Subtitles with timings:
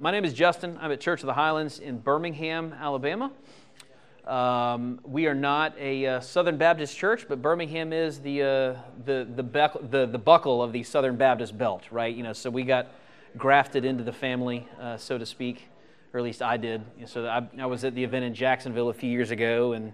[0.00, 0.76] My name is Justin.
[0.82, 3.30] I'm at Church of the Highlands in Birmingham, Alabama.
[4.26, 9.24] Um, we are not a uh, Southern Baptist church, but Birmingham is the, uh, the,
[9.36, 12.12] the, beck- the, the, buckle of the Southern Baptist belt, right?
[12.12, 12.88] You know, so we got
[13.36, 15.68] grafted into the family, uh, so to speak,
[16.12, 16.82] or at least I did.
[17.06, 19.92] So I, I, was at the event in Jacksonville a few years ago, and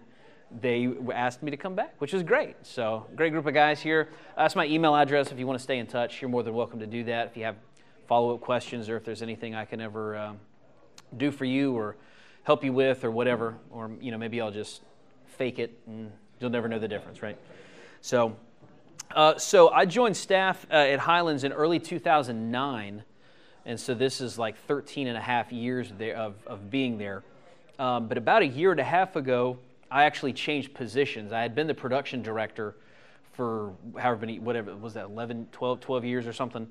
[0.63, 2.57] they asked me to come back, which was great.
[2.63, 4.09] So, great group of guys here.
[4.35, 5.31] That's my email address.
[5.31, 7.27] If you want to stay in touch, you're more than welcome to do that.
[7.27, 7.57] If you have
[8.11, 10.41] follow up questions or if there's anything I can ever um,
[11.17, 11.95] do for you or
[12.43, 14.83] help you with or whatever, or you know maybe I'll just
[15.39, 17.39] fake it and you'll never know the difference, right?
[18.01, 18.37] So,
[19.15, 23.05] uh, so I joined staff uh, at Highlands in early 2009,
[23.65, 27.23] and so this is like 13 and a half years there of, of being there.
[27.79, 29.57] Um, but about a year and a half ago,
[29.89, 31.31] I actually changed positions.
[31.31, 32.75] I had been the production director
[33.35, 36.67] for however many, whatever was that, 11, 12, 12 years or something.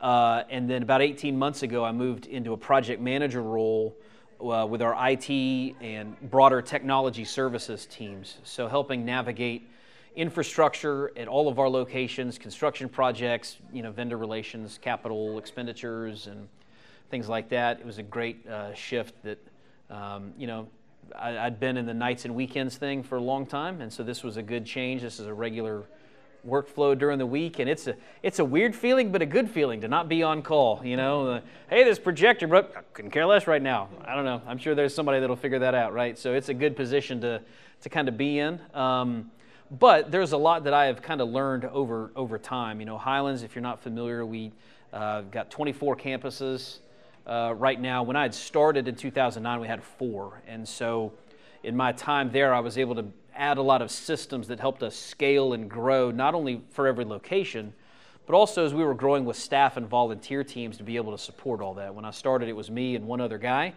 [0.00, 3.94] Uh, and then about 18 months ago, I moved into a project manager role
[4.40, 5.28] uh, with our IT
[5.80, 8.38] and broader technology services teams.
[8.42, 9.68] So, helping navigate
[10.16, 16.48] infrastructure at all of our locations, construction projects, you know, vendor relations, capital expenditures, and
[17.10, 17.80] things like that.
[17.80, 19.38] It was a great uh, shift that,
[19.90, 20.66] um, you know,
[21.16, 24.02] I, I'd been in the nights and weekends thing for a long time, and so
[24.02, 25.02] this was a good change.
[25.02, 25.84] This is a regular
[26.46, 29.80] workflow during the week, and it's a it's a weird feeling, but a good feeling
[29.80, 30.80] to not be on call.
[30.84, 33.88] You know, uh, hey, this projector, but I couldn't care less right now.
[34.04, 34.42] I don't know.
[34.46, 36.18] I'm sure there's somebody that'll figure that out, right?
[36.18, 37.42] So it's a good position to
[37.82, 38.60] to kind of be in.
[38.74, 39.30] Um,
[39.78, 42.80] but there's a lot that I have kind of learned over over time.
[42.80, 44.52] You know, Highlands, if you're not familiar, we
[44.92, 46.78] uh, got 24 campuses
[47.26, 48.02] uh, right now.
[48.02, 51.12] When I had started in 2009, we had four, and so
[51.62, 53.04] in my time there, I was able to
[53.40, 57.04] add a lot of systems that helped us scale and grow, not only for every
[57.06, 57.72] location,
[58.26, 61.18] but also as we were growing with staff and volunteer teams to be able to
[61.18, 61.94] support all that.
[61.94, 63.72] When I started, it was me and one other guy,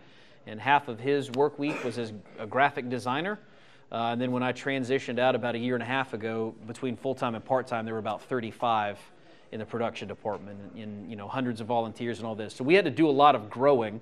[0.45, 3.39] and half of his work week was as a graphic designer.
[3.89, 6.97] Uh, and then when I transitioned out about a year and a half ago, between
[6.97, 8.99] full time and part time, there were about 35
[9.53, 12.55] in the production department, and you know hundreds of volunteers and all this.
[12.55, 14.01] So we had to do a lot of growing.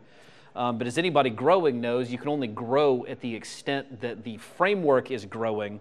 [0.56, 4.38] Um, but as anybody growing knows, you can only grow at the extent that the
[4.38, 5.79] framework is growing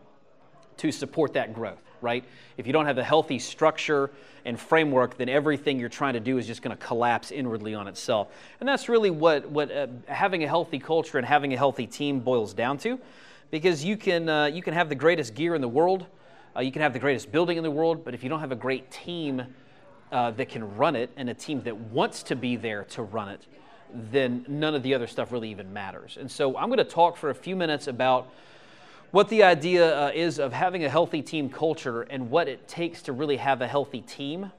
[0.77, 2.25] to support that growth, right?
[2.57, 4.11] If you don't have a healthy structure
[4.45, 7.89] and framework, then everything you're trying to do is just going to collapse inwardly on
[7.89, 8.29] itself.
[8.61, 12.21] And that's really what, what uh, having a healthy culture and having a healthy team
[12.21, 12.99] boils down to.
[13.51, 16.07] Because you can, uh, you can have the greatest gear in the world,
[16.57, 18.53] uh, you can have the greatest building in the world, but if you don't have
[18.53, 19.43] a great team
[20.13, 23.29] uh, that can run it and a team that wants to be there to run
[23.29, 23.47] it,
[23.95, 26.17] then none of the other stuff really even matters.
[26.21, 28.31] And so I'm going to talk for a few minutes about
[29.11, 33.03] what the idea uh, is of having a healthy team culture and what it takes
[33.03, 34.53] to really have a healthy team.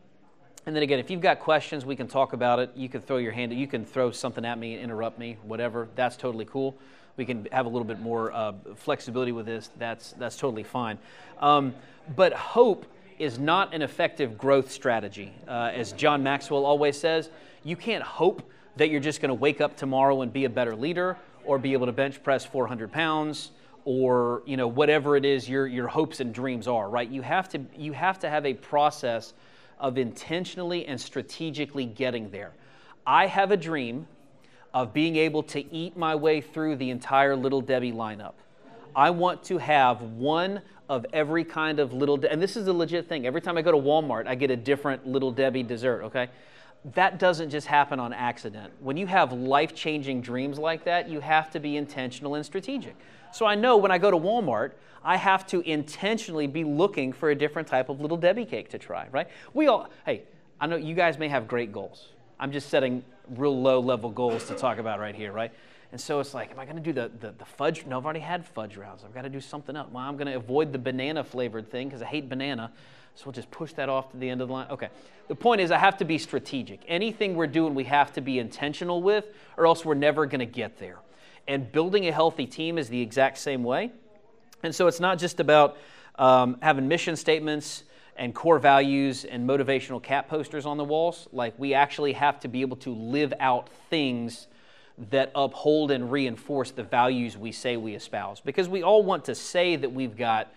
[0.66, 2.72] And then again, if you've got questions, we can talk about it.
[2.76, 5.88] You can throw your hand, you can throw something at me, and interrupt me, whatever.
[5.96, 6.78] That's totally cool.
[7.18, 9.70] We can have a little bit more uh, flexibility with this.
[9.80, 10.98] That's that's totally fine.
[11.40, 11.74] Um,
[12.16, 12.86] but hope
[13.20, 17.30] is not an effective growth strategy, uh, as John Maxwell always says.
[17.64, 18.42] You can't hope
[18.78, 21.74] that you're just going to wake up tomorrow and be a better leader or be
[21.74, 23.52] able to bench press 400 pounds
[23.84, 27.10] or you know whatever it is your, your hopes and dreams are right?
[27.10, 29.34] You have to you have to have a process
[29.80, 32.52] of intentionally and strategically getting there.
[33.06, 34.08] I have a dream
[34.74, 38.34] of being able to eat my way through the entire little debbie lineup.
[38.96, 42.74] I want to have one of every kind of little De- and this is a
[42.74, 43.26] legit thing.
[43.26, 46.30] Every time i go to walmart i get a different little debbie dessert okay
[46.84, 48.74] that doesn't just happen on accident.
[48.80, 52.96] When you have life changing dreams like that, you have to be intentional and strategic.
[53.32, 54.72] So I know when I go to Walmart,
[55.04, 58.78] I have to intentionally be looking for a different type of little Debbie cake to
[58.78, 59.28] try, right?
[59.54, 60.24] We all, hey,
[60.60, 62.10] I know you guys may have great goals.
[62.40, 63.04] I'm just setting
[63.36, 65.52] real low level goals to talk about right here, right?
[65.92, 67.86] And so it's like, am I going to do the, the, the, fudge?
[67.86, 69.04] No, I've already had fudge rounds.
[69.04, 69.90] I've got to do something else.
[69.92, 72.72] Well, I'm going to avoid the banana flavored thing because I hate banana.
[73.16, 74.68] So we'll just push that off to the end of the line.
[74.70, 74.90] Okay.
[75.28, 76.82] The point is, I have to be strategic.
[76.88, 79.26] Anything we're doing, we have to be intentional with,
[79.58, 81.00] or else we're never going to get there.
[81.48, 83.92] And building a healthy team is the exact same way.
[84.64, 85.78] And so it's not just about
[86.16, 87.84] um, having mission statements
[88.18, 91.28] and core values and motivational cat posters on the walls.
[91.32, 94.48] Like, we actually have to be able to live out things
[95.10, 98.42] that uphold and reinforce the values we say we espouse.
[98.42, 100.54] Because we all want to say that we've got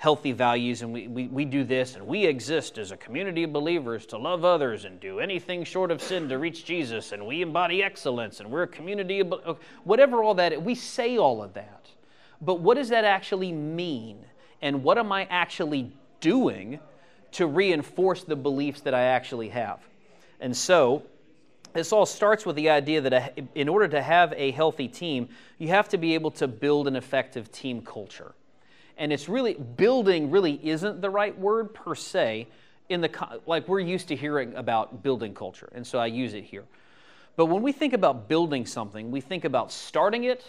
[0.00, 3.52] healthy values and we, we, we do this and we exist as a community of
[3.52, 7.42] believers to love others and do anything short of sin to reach Jesus and we
[7.42, 11.86] embody excellence and we're a community of whatever all that we say all of that.
[12.40, 14.24] But what does that actually mean?
[14.62, 16.80] And what am I actually doing
[17.32, 19.80] to reinforce the beliefs that I actually have?
[20.40, 21.02] And so,
[21.74, 25.28] this all starts with the idea that uh, in order to have a healthy team,
[25.58, 28.32] you have to be able to build an effective team culture.
[29.00, 32.46] And it's really, building really isn't the right word per se,
[32.90, 33.10] in the,
[33.46, 36.64] like we're used to hearing about building culture, and so I use it here.
[37.36, 40.44] But when we think about building something, we think about starting it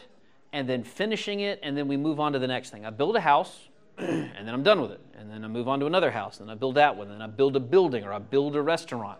[0.51, 2.85] and then finishing it, and then we move on to the next thing.
[2.85, 4.99] I build a house, and then I'm done with it.
[5.17, 7.15] And then I move on to another house, and then I build that one, and
[7.15, 9.19] then I build a building, or I build a restaurant,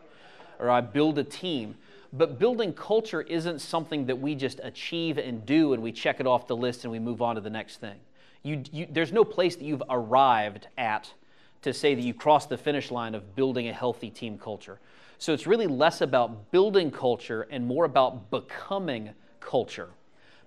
[0.60, 1.76] or I build a team.
[2.12, 6.28] But building culture isn't something that we just achieve and do, and we check it
[6.28, 7.98] off the list and we move on to the next thing.
[8.44, 11.14] You, you, there's no place that you've arrived at
[11.62, 14.80] to say that you crossed the finish line of building a healthy team culture.
[15.20, 19.90] So it's really less about building culture and more about becoming culture.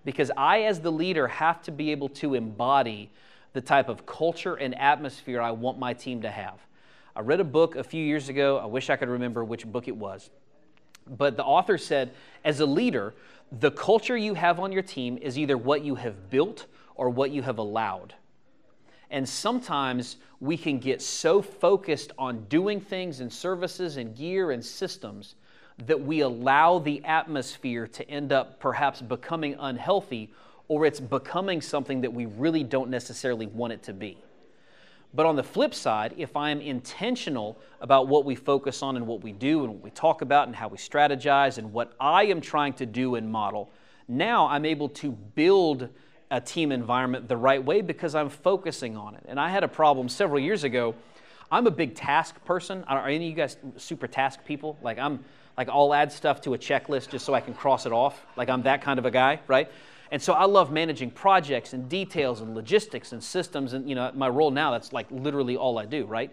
[0.04, 3.10] Because I, as the leader, have to be able to embody
[3.52, 6.58] the type of culture and atmosphere I want my team to have.
[7.14, 8.58] I read a book a few years ago.
[8.58, 10.30] I wish I could remember which book it was.
[11.06, 12.12] But the author said,
[12.44, 13.14] as a leader,
[13.52, 17.30] the culture you have on your team is either what you have built or what
[17.30, 18.14] you have allowed.
[19.10, 24.64] And sometimes we can get so focused on doing things and services and gear and
[24.64, 25.36] systems
[25.86, 30.32] that we allow the atmosphere to end up perhaps becoming unhealthy
[30.68, 34.16] or it's becoming something that we really don't necessarily want it to be.
[35.12, 39.22] But on the flip side, if I'm intentional about what we focus on and what
[39.22, 42.40] we do and what we talk about and how we strategize and what I am
[42.40, 43.70] trying to do and model,
[44.08, 45.88] now I'm able to build
[46.30, 49.24] a team environment the right way because I'm focusing on it.
[49.28, 50.94] And I had a problem several years ago.
[51.50, 52.84] I'm a big task person.
[52.84, 54.78] Are any of you guys super task people?
[54.82, 55.24] Like I'm
[55.56, 58.24] like I'll add stuff to a checklist just so I can cross it off.
[58.36, 59.70] Like I'm that kind of a guy, right?
[60.10, 63.72] And so I love managing projects and details and logistics and systems.
[63.72, 66.30] And, you know, my role now, that's like literally all I do, right?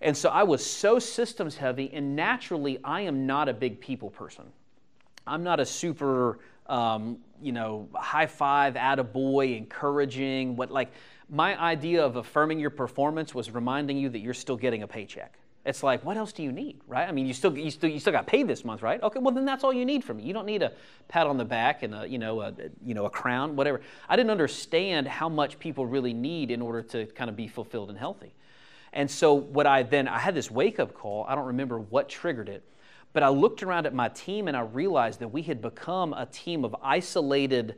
[0.00, 4.10] And so I was so systems heavy, and naturally, I am not a big people
[4.10, 4.44] person.
[5.26, 6.38] I'm not a super,
[6.68, 10.56] um, you know, high five, attaboy, encouraging.
[10.56, 10.92] What like
[11.30, 15.38] my idea of affirming your performance was reminding you that you're still getting a paycheck.
[15.66, 17.06] It's like, what else do you need, right?
[17.06, 19.02] I mean, you still, you still, you still got paid this month, right?
[19.02, 20.22] Okay, well then that's all you need from me.
[20.22, 20.72] You don't need a
[21.08, 23.82] pat on the back and a, you know, a, you know, a crown, whatever.
[24.08, 27.90] I didn't understand how much people really need in order to kind of be fulfilled
[27.90, 28.32] and healthy.
[28.94, 31.26] And so what I then, I had this wake up call.
[31.28, 32.64] I don't remember what triggered it,
[33.12, 36.26] but I looked around at my team and I realized that we had become a
[36.26, 37.76] team of isolated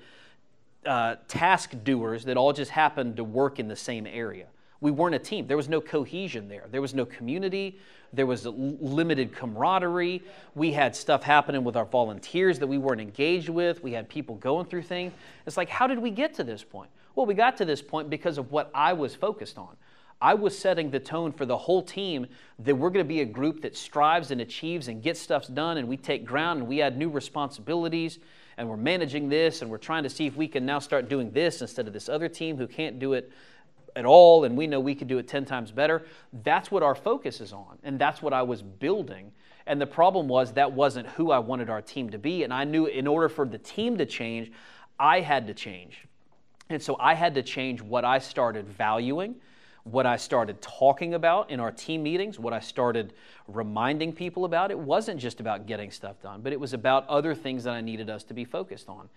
[0.85, 4.47] uh, task doers that all just happened to work in the same area
[4.81, 5.47] we weren't a team.
[5.47, 6.65] There was no cohesion there.
[6.71, 7.79] There was no community.
[8.13, 10.23] There was limited camaraderie.
[10.55, 13.83] We had stuff happening with our volunteers that we weren't engaged with.
[13.83, 15.13] We had people going through things.
[15.47, 16.91] It's like, how did we get to this point?
[17.15, 19.77] Well, we got to this point because of what I was focused on.
[20.21, 22.27] I was setting the tone for the whole team
[22.59, 25.79] that we're going to be a group that strives and achieves and gets stuff done,
[25.79, 28.19] and we take ground and we add new responsibilities,
[28.59, 31.31] and we're managing this, and we're trying to see if we can now start doing
[31.31, 33.33] this instead of this other team who can't do it
[33.97, 36.05] at all and we know we could do it 10 times better.
[36.45, 37.79] That's what our focus is on.
[37.83, 39.33] And that's what I was building.
[39.67, 42.45] And the problem was that wasn't who I wanted our team to be.
[42.45, 44.51] And I knew in order for the team to change,
[44.99, 46.07] I had to change.
[46.69, 49.37] And so I had to change what I started valuing,
[49.85, 53.15] what I started talking about in our team meetings, what I started
[53.49, 54.71] reminding people about.
[54.71, 57.81] It wasn't just about getting stuff done, but it was about other things that I
[57.81, 59.09] needed us to be focused on.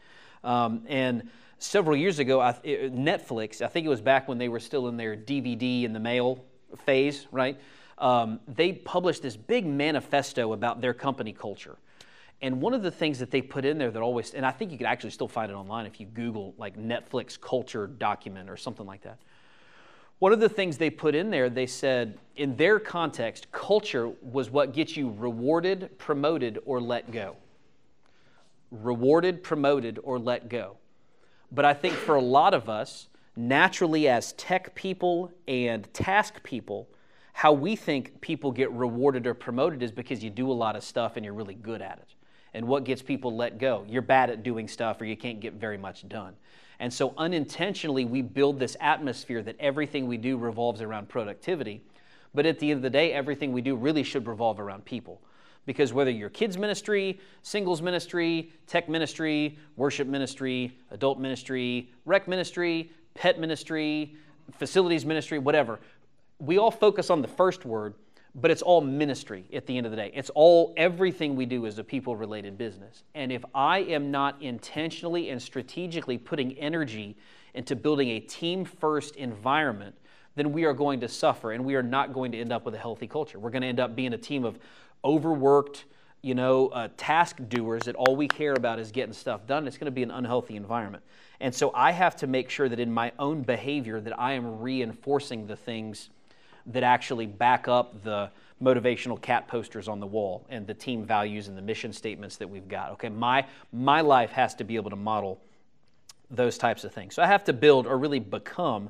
[0.43, 4.59] Um, and several years ago, I, Netflix, I think it was back when they were
[4.59, 6.43] still in their DVD in the mail
[6.85, 7.59] phase, right?
[7.97, 11.77] Um, they published this big manifesto about their company culture.
[12.41, 14.71] And one of the things that they put in there that always, and I think
[14.71, 18.57] you could actually still find it online if you Google like Netflix culture document or
[18.57, 19.19] something like that.
[20.23, 24.49] One of the things they put in there, they said in their context, culture was
[24.49, 27.35] what gets you rewarded, promoted, or let go.
[28.71, 30.77] Rewarded, promoted, or let go.
[31.51, 36.87] But I think for a lot of us, naturally as tech people and task people,
[37.33, 40.85] how we think people get rewarded or promoted is because you do a lot of
[40.85, 42.15] stuff and you're really good at it.
[42.53, 43.83] And what gets people let go?
[43.89, 46.37] You're bad at doing stuff or you can't get very much done.
[46.83, 51.81] And so unintentionally, we build this atmosphere that everything we do revolves around productivity.
[52.33, 55.21] But at the end of the day, everything we do really should revolve around people.
[55.65, 62.91] Because whether you're kids ministry, singles ministry, tech ministry, worship ministry, adult ministry, rec ministry,
[63.13, 64.17] pet ministry,
[64.51, 65.79] facilities ministry, whatever,
[66.39, 67.93] we all focus on the first word,
[68.35, 70.11] but it's all ministry at the end of the day.
[70.13, 73.03] It's all, everything we do is a people related business.
[73.13, 77.15] And if I am not intentionally and strategically putting energy
[77.53, 79.95] into building a team first environment,
[80.35, 82.73] then we are going to suffer and we are not going to end up with
[82.73, 83.37] a healthy culture.
[83.37, 84.57] We're going to end up being a team of
[85.05, 85.85] overworked,
[86.23, 89.77] you know, uh, task doers that all we care about is getting stuff done, it's
[89.77, 91.03] going to be an unhealthy environment.
[91.39, 94.59] And so I have to make sure that in my own behavior that I am
[94.59, 96.09] reinforcing the things
[96.67, 98.29] that actually back up the
[98.61, 102.49] motivational cat posters on the wall and the team values and the mission statements that
[102.49, 102.91] we've got.
[102.91, 105.41] Okay, my my life has to be able to model
[106.31, 107.15] those types of things.
[107.15, 108.89] So I have to build or really become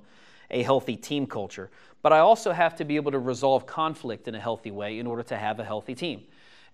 [0.51, 1.69] a healthy team culture.
[2.01, 5.07] But I also have to be able to resolve conflict in a healthy way in
[5.07, 6.21] order to have a healthy team.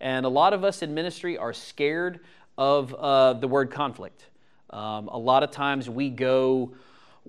[0.01, 2.20] And a lot of us in ministry are scared
[2.58, 4.25] of uh, the word conflict.
[4.72, 6.74] Um, a lot of times we go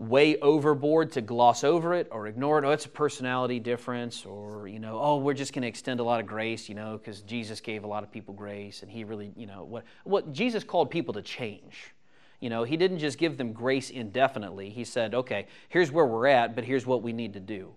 [0.01, 2.65] way overboard to gloss over it or ignore it.
[2.65, 6.03] Oh, it's a personality difference, or, you know, oh, we're just going to extend a
[6.03, 9.05] lot of grace, you know, because Jesus gave a lot of people grace and he
[9.05, 11.93] really, you know, what, what Jesus called people to change.
[12.41, 14.71] You know, he didn't just give them grace indefinitely.
[14.71, 17.75] He said, okay, here's where we're at, but here's what we need to do.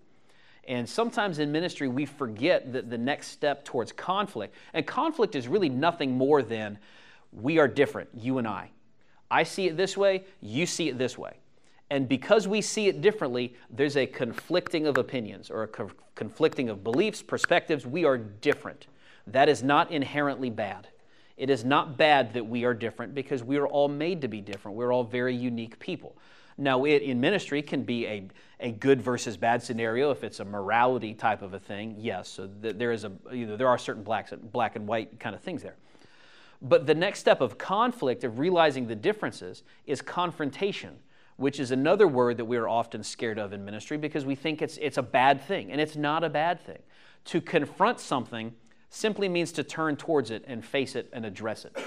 [0.65, 5.49] And sometimes in ministry, we forget that the next step towards conflict, and conflict is
[5.49, 6.79] really nothing more than
[7.33, 8.69] we are different, you and I.
[9.29, 11.33] I see it this way, you see it this way.
[11.89, 16.69] And because we see it differently, there's a conflicting of opinions or a co- conflicting
[16.69, 17.85] of beliefs, perspectives.
[17.85, 18.87] We are different.
[19.27, 20.87] That is not inherently bad.
[21.37, 24.41] It is not bad that we are different because we are all made to be
[24.41, 24.77] different.
[24.77, 26.15] We're all very unique people.
[26.57, 28.27] Now, it in ministry can be a,
[28.59, 31.95] a good versus bad scenario if it's a morality type of a thing.
[31.97, 35.19] Yes, so th- there is a you know, there are certain blacks, black and white
[35.19, 35.75] kind of things there.
[36.61, 40.97] But the next step of conflict, of realizing the differences, is confrontation,
[41.43, 44.61] which is another word that we are often scared of in ministry because we think
[44.61, 46.79] it's, it's a bad thing, and it's not a bad thing.
[47.25, 48.53] To confront something
[48.89, 51.77] simply means to turn towards it and face it and address it.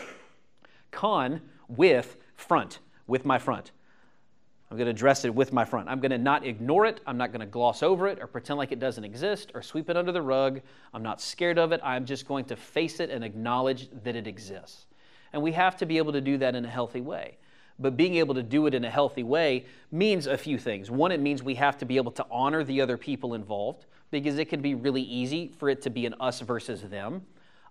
[0.90, 3.72] Con with front, with my front.
[4.70, 5.88] I'm going to address it with my front.
[5.88, 7.00] I'm going to not ignore it.
[7.06, 9.88] I'm not going to gloss over it or pretend like it doesn't exist or sweep
[9.88, 10.60] it under the rug.
[10.92, 11.80] I'm not scared of it.
[11.82, 14.84] I'm just going to face it and acknowledge that it exists.
[15.32, 17.38] And we have to be able to do that in a healthy way.
[17.78, 20.90] But being able to do it in a healthy way means a few things.
[20.90, 24.38] One, it means we have to be able to honor the other people involved because
[24.38, 27.22] it can be really easy for it to be an us versus them.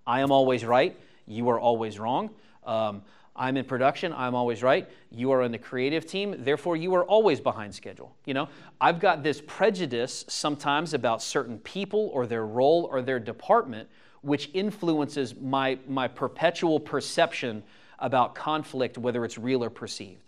[0.05, 0.95] I am always right,
[1.25, 2.29] you are always wrong.
[2.65, 3.01] Um,
[3.35, 4.87] I'm in production, I'm always right.
[5.11, 8.15] You are on the creative team, therefore you are always behind schedule.
[8.25, 13.19] You know, I've got this prejudice sometimes about certain people or their role or their
[13.19, 13.89] department,
[14.21, 17.63] which influences my, my perpetual perception
[17.99, 20.21] about conflict, whether it's real or perceived.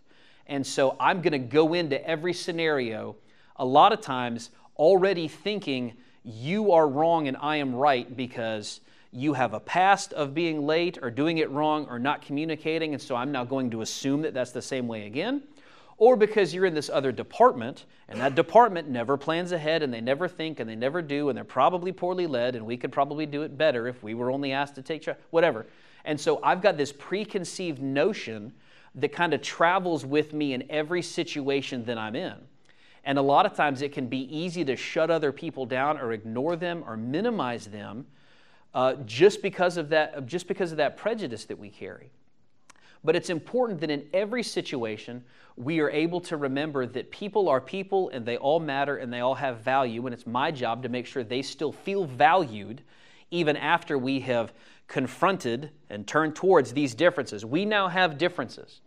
[0.47, 3.15] And so I'm going to go into every scenario
[3.57, 5.93] a lot of times already thinking
[6.23, 8.81] you are wrong and I am right because
[9.11, 13.01] you have a past of being late or doing it wrong or not communicating, and
[13.01, 15.41] so I'm now going to assume that that's the same way again.
[15.97, 20.01] Or because you're in this other department, and that department never plans ahead, and they
[20.01, 23.25] never think, and they never do, and they're probably poorly led, and we could probably
[23.25, 25.65] do it better if we were only asked to take charge, whatever.
[26.07, 28.53] And so I've got this preconceived notion
[28.95, 32.35] that kind of travels with me in every situation that I'm in.
[33.03, 36.13] And a lot of times it can be easy to shut other people down or
[36.13, 38.05] ignore them or minimize them
[38.73, 42.09] uh, just, because of that, just because of that prejudice that we carry.
[43.03, 45.25] But it's important that in every situation,
[45.57, 49.19] we are able to remember that people are people and they all matter and they
[49.19, 50.05] all have value.
[50.05, 52.81] And it's my job to make sure they still feel valued
[53.29, 54.53] even after we have
[54.87, 57.45] confronted and turned towards these differences.
[57.45, 58.81] We now have differences.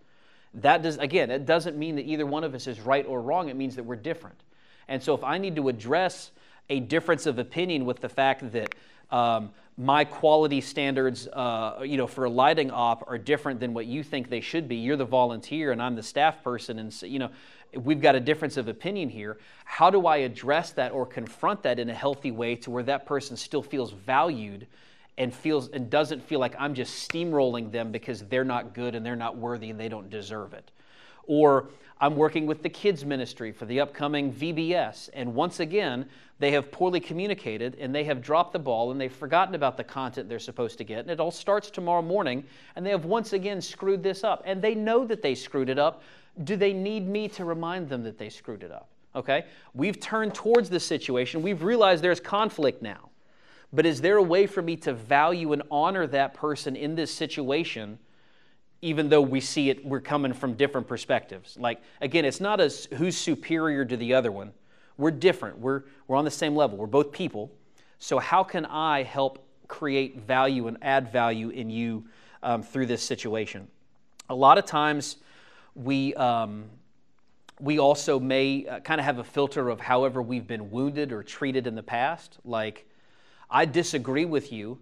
[0.54, 3.48] That does, again, it doesn't mean that either one of us is right or wrong.
[3.48, 4.42] It means that we're different.
[4.88, 6.32] And so if I need to address
[6.68, 8.74] a difference of opinion with the fact that
[9.10, 13.86] um, my quality standards, uh, you know, for a lighting op are different than what
[13.86, 14.76] you think they should be.
[14.76, 17.30] You're the volunteer, and I'm the staff person, and so, you know,
[17.74, 19.38] we've got a difference of opinion here.
[19.64, 23.06] How do I address that or confront that in a healthy way to where that
[23.06, 24.66] person still feels valued
[25.18, 29.04] and feels and doesn't feel like I'm just steamrolling them because they're not good and
[29.04, 30.70] they're not worthy and they don't deserve it?
[31.26, 31.68] Or
[32.00, 36.06] I'm working with the kids ministry for the upcoming VBS, and once again,
[36.38, 39.84] they have poorly communicated and they have dropped the ball and they've forgotten about the
[39.84, 41.00] content they're supposed to get.
[41.00, 42.42] And it all starts tomorrow morning,
[42.74, 44.42] and they have once again screwed this up.
[44.46, 46.02] And they know that they screwed it up.
[46.44, 48.88] Do they need me to remind them that they screwed it up?
[49.14, 49.44] Okay?
[49.74, 51.42] We've turned towards this situation.
[51.42, 53.09] We've realized there's conflict now.
[53.72, 57.12] But is there a way for me to value and honor that person in this
[57.12, 57.98] situation?
[58.82, 61.56] even though we see it, we're coming from different perspectives.
[61.58, 64.52] Like, again, it's not as who's superior to the other one.
[64.96, 65.58] We're different.
[65.58, 66.78] We're, we're on the same level.
[66.78, 67.50] We're both people.
[67.98, 72.04] So, how can I help create value and add value in you
[72.42, 73.68] um, through this situation?
[74.30, 75.16] A lot of times,
[75.74, 76.64] we, um,
[77.58, 81.22] we also may uh, kind of have a filter of however we've been wounded or
[81.22, 82.38] treated in the past.
[82.44, 82.86] Like,
[83.50, 84.78] I disagree with you,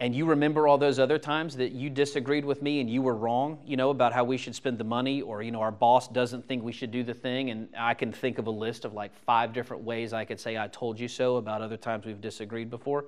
[0.00, 3.14] and you remember all those other times that you disagreed with me and you were
[3.14, 6.08] wrong, you know, about how we should spend the money, or, you know, our boss
[6.08, 8.92] doesn't think we should do the thing, and I can think of a list of
[8.94, 12.20] like five different ways I could say I told you so about other times we've
[12.20, 13.06] disagreed before.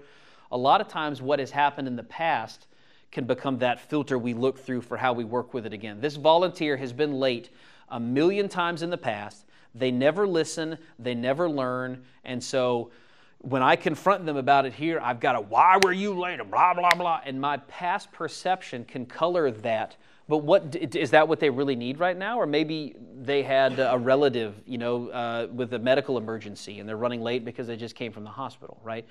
[0.51, 2.67] A lot of times, what has happened in the past
[3.13, 6.01] can become that filter we look through for how we work with it again.
[6.01, 7.51] This volunteer has been late
[7.91, 9.45] a million times in the past.
[9.75, 12.91] They never listen, they never learn, and so
[13.41, 16.39] when I confront them about it here, I've got a why were you late?
[16.51, 19.97] Blah blah blah, and my past perception can color that.
[20.29, 21.27] But what is that?
[21.27, 25.47] What they really need right now, or maybe they had a relative, you know, uh,
[25.53, 28.79] with a medical emergency, and they're running late because they just came from the hospital,
[28.83, 29.07] right?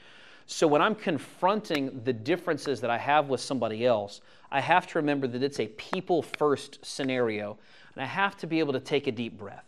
[0.46, 5.00] So when I'm confronting the differences that I have with somebody else, I have to
[5.00, 7.57] remember that it's a people first scenario,
[7.96, 9.65] and I have to be able to take a deep breath.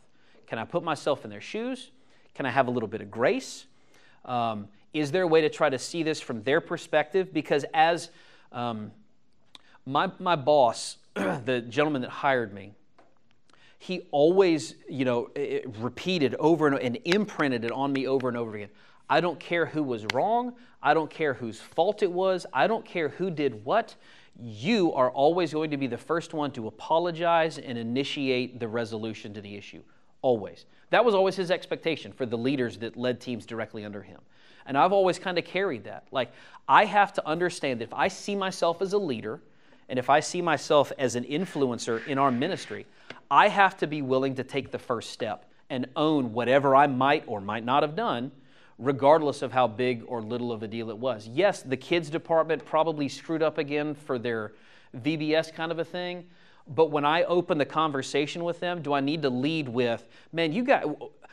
[0.48, 1.92] Can I put myself in their shoes?
[2.36, 3.66] Can I have a little bit of grace?
[4.26, 7.34] Um, is there a way to try to see this from their perspective?
[7.34, 8.10] Because as
[8.52, 8.92] um,
[9.86, 12.74] my, my boss, the gentleman that hired me,
[13.78, 15.30] he always, you know,
[15.80, 18.70] repeated over and, and imprinted it on me over and over again.
[19.10, 20.54] I don't care who was wrong.
[20.84, 22.46] I don't care whose fault it was.
[22.54, 23.96] I don't care who did what.
[24.42, 29.34] You are always going to be the first one to apologize and initiate the resolution
[29.34, 29.82] to the issue.
[30.22, 30.66] Always.
[30.90, 34.20] That was always his expectation for the leaders that led teams directly under him.
[34.66, 36.06] And I've always kind of carried that.
[36.12, 36.32] Like,
[36.68, 39.40] I have to understand that if I see myself as a leader
[39.88, 42.86] and if I see myself as an influencer in our ministry,
[43.32, 47.24] I have to be willing to take the first step and own whatever I might
[47.28, 48.32] or might not have done,
[48.78, 51.28] regardless of how big or little of a deal it was.
[51.28, 54.54] Yes, the kids department probably screwed up again for their
[54.98, 56.26] VBS kind of a thing,
[56.70, 60.54] but when I open the conversation with them, do I need to lead with, man,
[60.54, 60.86] you got,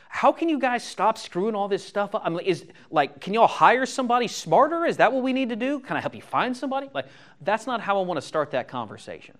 [0.09, 2.21] how can you guys stop screwing all this stuff up?
[2.25, 4.85] I'm mean, is like, can y'all hire somebody smarter?
[4.85, 5.79] Is that what we need to do?
[5.79, 6.89] Can I help you find somebody?
[6.93, 7.05] Like,
[7.41, 9.37] that's not how I want to start that conversation.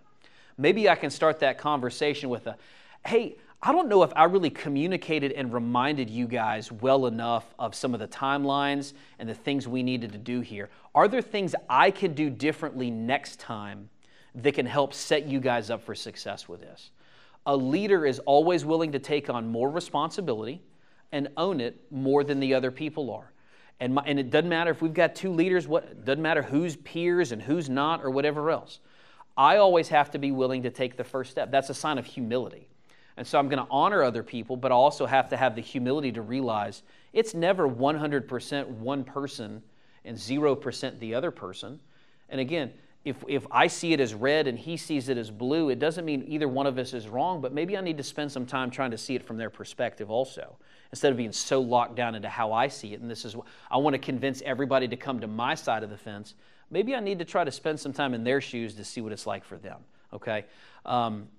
[0.58, 2.58] Maybe I can start that conversation with a,
[3.06, 7.74] hey, I don't know if I really communicated and reminded you guys well enough of
[7.74, 10.70] some of the timelines and the things we needed to do here.
[10.94, 13.90] Are there things I could do differently next time
[14.38, 16.92] that can help set you guys up for success with this.
[17.46, 20.62] A leader is always willing to take on more responsibility
[21.12, 23.32] and own it more than the other people are.
[23.80, 26.76] And, my, and it doesn't matter if we've got two leaders, what doesn't matter who's
[26.76, 28.80] peers and who's not or whatever else.
[29.38, 31.52] I always have to be willing to take the first step.
[31.52, 32.68] That's a sign of humility.
[33.18, 35.62] And so I'm going to honor other people, but I also have to have the
[35.62, 39.64] humility to realize it's never 100% one person
[40.06, 41.80] and 0% the other person.
[42.30, 42.74] And again,
[43.08, 46.04] if, if I see it as red and he sees it as blue, it doesn't
[46.04, 48.70] mean either one of us is wrong, but maybe I need to spend some time
[48.70, 50.58] trying to see it from their perspective also,
[50.92, 53.00] instead of being so locked down into how I see it.
[53.00, 55.90] And this is what I want to convince everybody to come to my side of
[55.90, 56.36] the fence.
[56.70, 59.14] Maybe I need to try to spend some time in their shoes to see what
[59.14, 59.80] it's like for them.
[60.12, 60.44] Okay.
[60.86, 61.30] Um,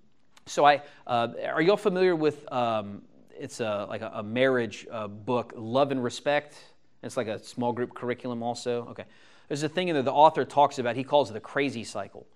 [0.46, 2.50] so I uh, are y'all familiar with?
[2.50, 3.02] Um,
[3.38, 6.56] it's a, like a, a marriage uh, book, Love and Respect.
[7.02, 8.86] It's like a small group curriculum also.
[8.88, 9.04] Okay.
[9.48, 12.26] There's a thing in there the author talks about, he calls it the crazy cycle.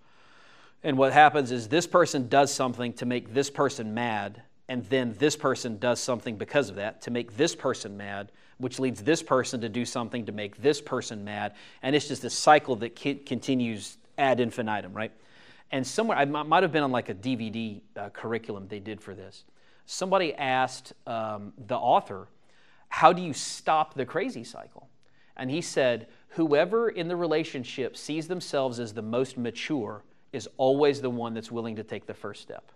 [0.82, 5.14] And what happens is this person does something to make this person mad, and then
[5.18, 9.22] this person does something because of that to make this person mad, which leads this
[9.22, 11.54] person to do something to make this person mad.
[11.82, 15.12] And it's just a cycle that continues ad infinitum, right?
[15.70, 19.14] And somewhere, I might have been on like a DVD uh, curriculum they did for
[19.14, 19.44] this.
[19.86, 22.28] Somebody asked um, the author,
[22.88, 24.88] How do you stop the crazy cycle?
[25.36, 31.00] And he said, whoever in the relationship sees themselves as the most mature is always
[31.00, 32.72] the one that's willing to take the first step.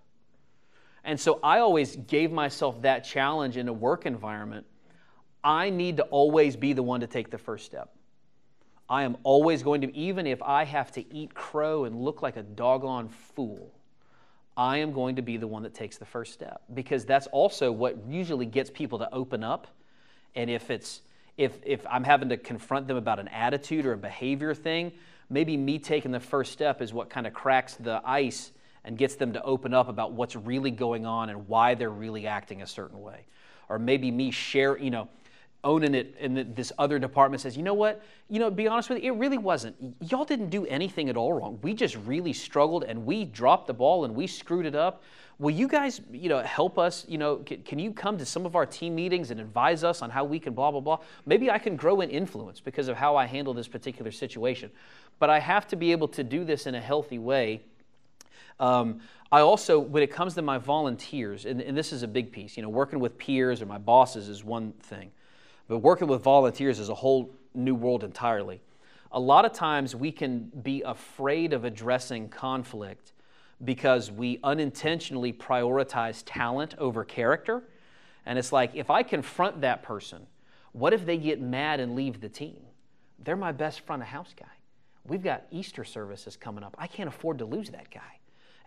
[1.05, 4.67] And so I always gave myself that challenge in a work environment.
[5.43, 7.91] I need to always be the one to take the first step.
[8.89, 12.37] I am always going to, even if I have to eat crow and look like
[12.37, 13.73] a doggone fool,
[14.57, 17.73] I am going to be the one that takes the first step because that's also
[17.73, 19.67] what usually gets people to open up.
[20.35, 21.03] And if it's
[21.37, 24.93] if, if I'm having to confront them about an attitude or a behavior thing,
[25.29, 28.53] maybe me taking the first step is what kind of cracks the ice
[28.85, 32.27] and gets them to open up about what's really going on and why they're really
[32.27, 33.27] acting a certain way.
[33.69, 35.09] Or maybe me share, you know,
[35.65, 39.03] owning it and this other department says, you know what, you know, be honest with
[39.03, 39.75] you, it really wasn't.
[40.01, 41.59] Y'all didn't do anything at all wrong.
[41.63, 45.03] We just really struggled and we dropped the ball and we screwed it up
[45.39, 47.05] will you guys, you know, help us?
[47.09, 50.03] You know, can, can, you come to some of our team meetings and advise us
[50.03, 50.99] on how we can blah, blah, blah?
[51.27, 54.71] Maybe I can grow in influence because of how I handle this particular situation.
[55.19, 57.63] But I have to be able to do this in a healthy way.
[58.59, 62.33] Um, I also, when it comes to my volunteers, and, and this is a big
[62.33, 65.11] piece, you know, working with peers or my bosses is one thing,
[65.69, 68.61] but working with volunteers is a whole new world entirely.
[69.13, 73.13] a lot of times we can be afraid of addressing conflict
[73.65, 77.63] because we unintentionally prioritize talent over character.
[78.27, 80.27] And it's like, if I confront that person,
[80.73, 82.59] what if they get mad and leave the team?
[83.19, 84.45] They're my best front of house guy.
[85.07, 86.75] We've got Easter services coming up.
[86.79, 88.19] I can't afford to lose that guy.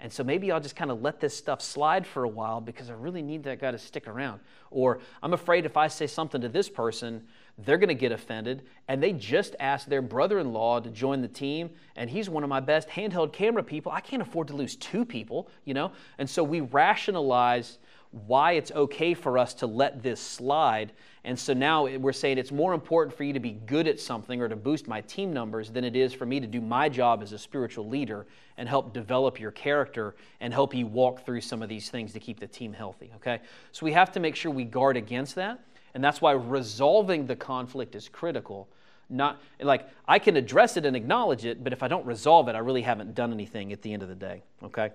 [0.01, 2.89] And so maybe I'll just kind of let this stuff slide for a while because
[2.89, 4.39] I really need that guy to stick around.
[4.71, 7.23] Or I'm afraid if I say something to this person,
[7.57, 8.63] they're going to get offended.
[8.87, 12.43] And they just asked their brother in law to join the team, and he's one
[12.43, 13.91] of my best handheld camera people.
[13.91, 15.91] I can't afford to lose two people, you know?
[16.17, 17.77] And so we rationalize
[18.11, 20.93] why it's okay for us to let this slide.
[21.25, 24.41] And so now we're saying it's more important for you to be good at something
[24.41, 27.21] or to boost my team numbers than it is for me to do my job
[27.21, 28.25] as a spiritual leader
[28.57, 32.19] and help develop your character and help you walk through some of these things to
[32.19, 33.39] keep the team healthy, okay?
[33.73, 35.59] So we have to make sure we guard against that.
[35.93, 38.69] And that's why resolving the conflict is critical.
[39.09, 42.55] Not like I can address it and acknowledge it, but if I don't resolve it,
[42.55, 44.91] I really haven't done anything at the end of the day, okay?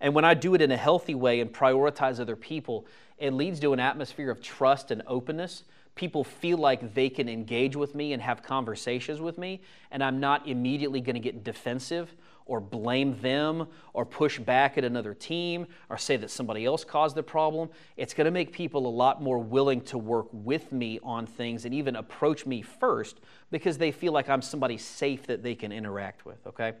[0.00, 2.86] And when I do it in a healthy way and prioritize other people,
[3.18, 5.64] it leads to an atmosphere of trust and openness.
[5.94, 10.20] People feel like they can engage with me and have conversations with me, and I'm
[10.20, 12.14] not immediately going to get defensive
[12.46, 17.16] or blame them or push back at another team or say that somebody else caused
[17.16, 17.68] the problem.
[17.96, 21.64] It's going to make people a lot more willing to work with me on things
[21.64, 25.72] and even approach me first because they feel like I'm somebody safe that they can
[25.72, 26.74] interact with, okay?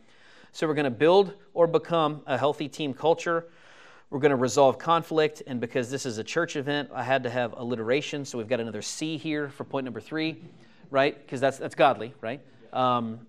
[0.52, 3.46] So we're going to build or become a healthy team culture.
[4.08, 7.30] We're going to resolve conflict, and because this is a church event, I had to
[7.30, 8.24] have alliteration.
[8.24, 10.40] So we've got another C here for point number three,
[10.90, 11.18] right?
[11.18, 12.40] Because that's that's godly, right?
[12.72, 13.26] Um,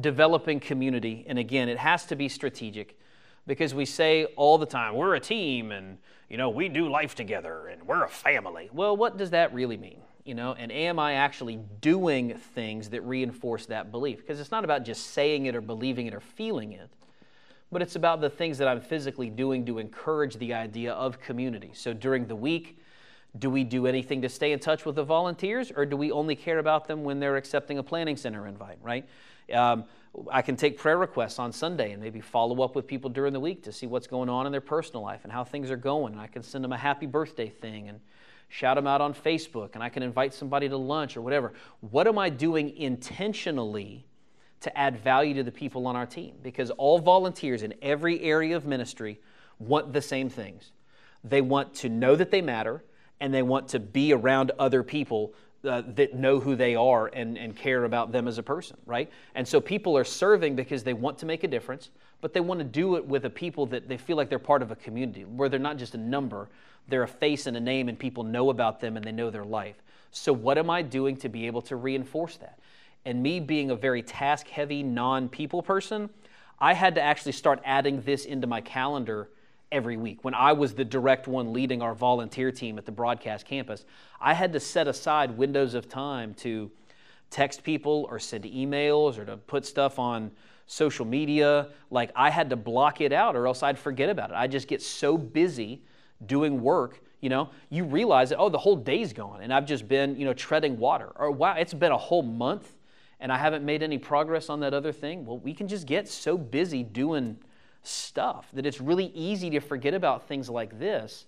[0.00, 2.98] developing community, and again, it has to be strategic,
[3.46, 5.96] because we say all the time we're a team, and
[6.28, 8.68] you know we do life together, and we're a family.
[8.70, 10.02] Well, what does that really mean?
[10.24, 14.64] you know and am i actually doing things that reinforce that belief because it's not
[14.64, 16.88] about just saying it or believing it or feeling it
[17.72, 21.70] but it's about the things that i'm physically doing to encourage the idea of community.
[21.74, 22.78] So during the week
[23.38, 26.36] do we do anything to stay in touch with the volunteers or do we only
[26.36, 29.08] care about them when they're accepting a planning center invite right?
[29.52, 29.84] Um,
[30.30, 33.40] i can take prayer requests on sunday and maybe follow up with people during the
[33.40, 36.12] week to see what's going on in their personal life and how things are going.
[36.12, 37.98] And i can send them a happy birthday thing and
[38.52, 41.54] shout them out on Facebook, and I can invite somebody to lunch or whatever.
[41.80, 44.04] What am I doing intentionally
[44.62, 46.34] to add value to the people on our team?
[46.42, 49.20] Because all volunteers in every area of ministry
[49.58, 50.72] want the same things.
[51.24, 52.82] They want to know that they matter,
[53.20, 57.38] and they want to be around other people uh, that know who they are and,
[57.38, 59.08] and care about them as a person, right?
[59.36, 62.58] And so people are serving because they want to make a difference, but they want
[62.58, 65.24] to do it with a people that they feel like they're part of a community,
[65.24, 66.48] where they're not just a number,
[66.88, 69.44] they're a face and a name, and people know about them and they know their
[69.44, 69.76] life.
[70.10, 72.58] So, what am I doing to be able to reinforce that?
[73.04, 76.10] And me being a very task heavy, non people person,
[76.60, 79.30] I had to actually start adding this into my calendar
[79.72, 80.22] every week.
[80.22, 83.84] When I was the direct one leading our volunteer team at the broadcast campus,
[84.20, 86.70] I had to set aside windows of time to
[87.30, 90.30] text people or send emails or to put stuff on
[90.66, 91.68] social media.
[91.90, 94.36] Like I had to block it out or else I'd forget about it.
[94.36, 95.82] I just get so busy
[96.26, 99.88] doing work, you know, you realize that, oh, the whole day's gone and I've just
[99.88, 101.10] been, you know, treading water.
[101.16, 102.76] Or, wow, it's been a whole month
[103.22, 105.24] and I haven't made any progress on that other thing.
[105.24, 107.38] Well, we can just get so busy doing
[107.84, 111.26] stuff that it's really easy to forget about things like this,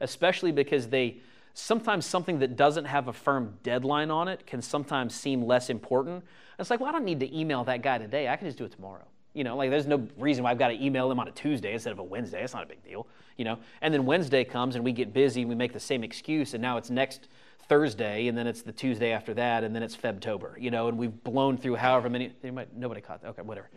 [0.00, 1.16] especially because they
[1.54, 6.22] sometimes something that doesn't have a firm deadline on it can sometimes seem less important.
[6.58, 8.28] It's like, well, I don't need to email that guy today.
[8.28, 9.04] I can just do it tomorrow.
[9.32, 11.72] You know, like there's no reason why I've got to email them on a Tuesday
[11.72, 12.44] instead of a Wednesday.
[12.44, 13.06] It's not a big deal,
[13.38, 13.58] you know.
[13.80, 16.60] And then Wednesday comes and we get busy and we make the same excuse, and
[16.60, 17.28] now it's next
[17.72, 20.98] Thursday, and then it's the Tuesday after that, and then it's Febtober, you know, and
[20.98, 22.30] we've blown through however many.
[22.76, 23.28] Nobody caught that.
[23.28, 23.70] Okay, whatever.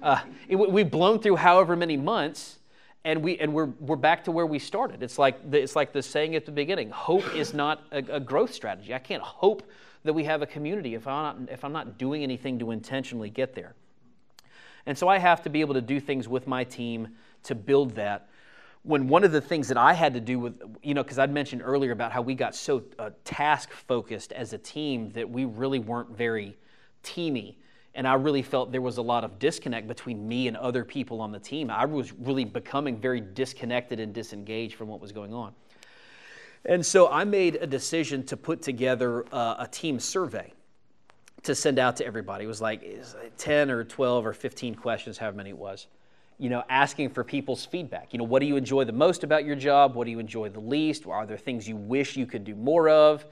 [0.00, 2.60] Uh, it, we've blown through however many months,
[3.04, 5.02] and we and we're we're back to where we started.
[5.02, 8.20] It's like the, it's like the saying at the beginning: hope is not a, a
[8.20, 8.94] growth strategy.
[8.94, 9.64] I can't hope
[10.04, 13.30] that we have a community if I'm not if I'm not doing anything to intentionally
[13.30, 13.74] get there.
[14.86, 17.08] And so I have to be able to do things with my team
[17.42, 18.28] to build that.
[18.82, 21.32] When one of the things that I had to do with, you know, because I'd
[21.32, 25.44] mentioned earlier about how we got so uh, task focused as a team that we
[25.44, 26.56] really weren't very
[27.04, 27.56] teamy.
[27.94, 31.20] And I really felt there was a lot of disconnect between me and other people
[31.20, 31.70] on the team.
[31.70, 35.52] I was really becoming very disconnected and disengaged from what was going on.
[36.64, 40.52] And so I made a decision to put together uh, a team survey
[41.42, 42.44] to send out to everybody.
[42.44, 42.84] It was like
[43.38, 45.86] 10 or 12 or 15 questions, however many it was.
[46.40, 48.12] You know, asking for people's feedback.
[48.12, 49.94] You know, what do you enjoy the most about your job?
[49.94, 51.06] What do you enjoy the least?
[51.06, 53.24] Are there things you wish you could do more of?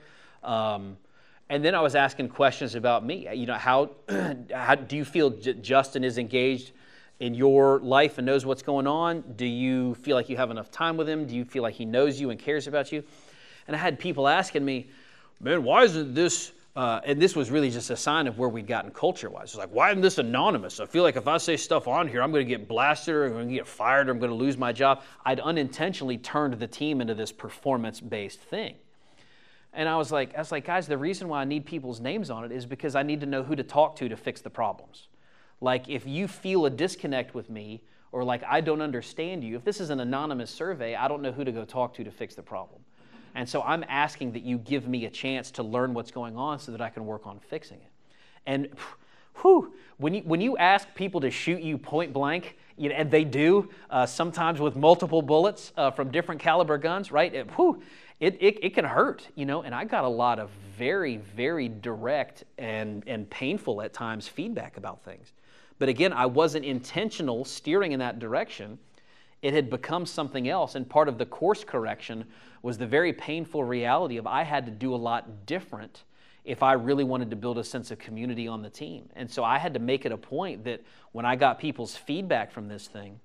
[0.44, 0.96] Um,
[1.48, 3.26] and then I was asking questions about me.
[3.34, 3.90] You know, how,
[4.54, 6.72] how do you feel J- Justin is engaged
[7.20, 9.24] in your life and knows what's going on?
[9.36, 11.26] Do you feel like you have enough time with him?
[11.26, 13.02] Do you feel like he knows you and cares about you?
[13.66, 14.88] And I had people asking me,
[15.40, 16.52] man, why isn't this?
[16.78, 19.48] Uh, and this was really just a sign of where we'd gotten culture wise.
[19.48, 20.78] It's like, why isn't this anonymous?
[20.78, 23.24] I feel like if I say stuff on here, I'm going to get blasted or
[23.24, 25.02] I'm going to get fired or I'm going to lose my job.
[25.24, 28.76] I'd unintentionally turned the team into this performance based thing.
[29.72, 32.30] And I was like, I was like, guys, the reason why I need people's names
[32.30, 34.50] on it is because I need to know who to talk to to fix the
[34.50, 35.08] problems.
[35.60, 39.64] Like, if you feel a disconnect with me, or like I don't understand you, if
[39.64, 42.36] this is an anonymous survey, I don't know who to go talk to to fix
[42.36, 42.82] the problem.
[43.38, 46.58] And so I'm asking that you give me a chance to learn what's going on
[46.58, 47.90] so that I can work on fixing it.
[48.46, 48.68] And
[49.36, 53.08] whew, when you, when you ask people to shoot you point blank, you know, and
[53.08, 57.32] they do, uh, sometimes with multiple bullets uh, from different caliber guns, right?
[57.32, 57.80] It, whew,
[58.18, 61.68] it, it, it, can hurt, you know, and I got a lot of very, very
[61.68, 65.32] direct and, and painful at times feedback about things.
[65.78, 68.80] But again, I wasn't intentional steering in that direction.
[69.42, 72.24] It had become something else, and part of the course correction
[72.62, 76.02] was the very painful reality of I had to do a lot different
[76.44, 79.08] if I really wanted to build a sense of community on the team.
[79.14, 80.80] And so I had to make it a point that
[81.12, 83.20] when I got people's feedback from this thing,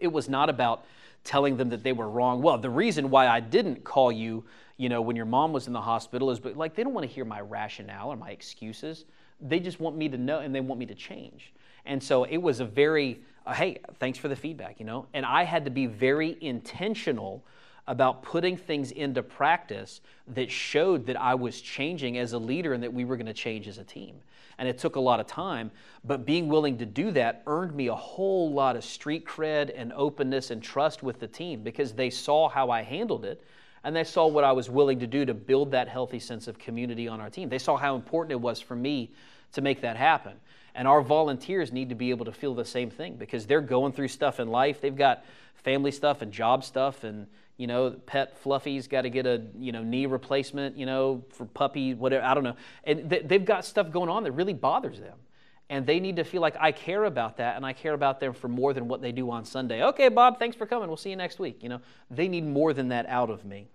[0.00, 0.84] it was not about
[1.24, 2.42] telling them that they were wrong.
[2.42, 4.44] Well, the reason why I didn't call you,
[4.76, 7.06] you know, when your mom was in the hospital is but like they don't want
[7.06, 9.04] to hear my rationale or my excuses.
[9.40, 11.52] They just want me to know and they want me to change.
[11.86, 15.06] And so it was a very, uh, hey, thanks for the feedback, you know?
[15.14, 17.44] And I had to be very intentional
[17.88, 22.82] about putting things into practice that showed that I was changing as a leader and
[22.82, 24.16] that we were going to change as a team.
[24.58, 25.70] And it took a lot of time,
[26.04, 29.92] but being willing to do that earned me a whole lot of street cred and
[29.94, 33.42] openness and trust with the team because they saw how I handled it
[33.84, 36.58] and they saw what I was willing to do to build that healthy sense of
[36.58, 37.48] community on our team.
[37.48, 39.12] They saw how important it was for me
[39.52, 40.34] to make that happen.
[40.78, 43.92] And our volunteers need to be able to feel the same thing because they're going
[43.92, 44.80] through stuff in life.
[44.80, 45.24] They've got
[45.56, 49.72] family stuff and job stuff and you know pet fluffy's got to get a you
[49.72, 52.54] know knee replacement you know for puppy whatever i don't know.
[52.84, 55.16] And they've got stuff going on that really bothers them.
[55.68, 58.32] And they need to feel like i care about that and i care about them
[58.32, 59.82] for more than what they do on sunday.
[59.82, 60.86] Okay bob thanks for coming.
[60.86, 61.80] We'll see you next week you know.
[62.08, 63.66] They need more than that out of me.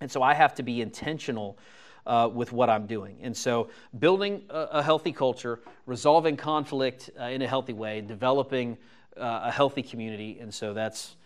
[0.00, 1.58] And so i have to be intentional
[2.06, 3.18] uh, with what I'm doing.
[3.22, 8.78] And so, building a, a healthy culture, resolving conflict uh, in a healthy way, developing
[9.16, 10.38] uh, a healthy community.
[10.40, 11.16] And so, that's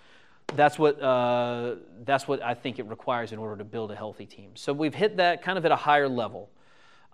[0.48, 4.26] that's what uh, that's what I think it requires in order to build a healthy
[4.26, 4.50] team.
[4.54, 6.50] So we've hit that kind of at a higher level.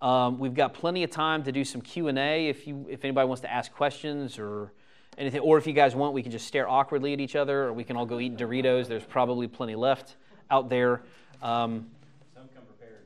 [0.02, 3.04] Um, we've got plenty of time to do some Q and A if you if
[3.04, 4.72] anybody wants to ask questions or
[5.18, 7.72] anything, or if you guys want, we can just stare awkwardly at each other, or
[7.72, 8.88] we can all go eat Doritos.
[8.88, 10.16] There's probably plenty left
[10.50, 11.02] out there.
[11.42, 11.86] Um,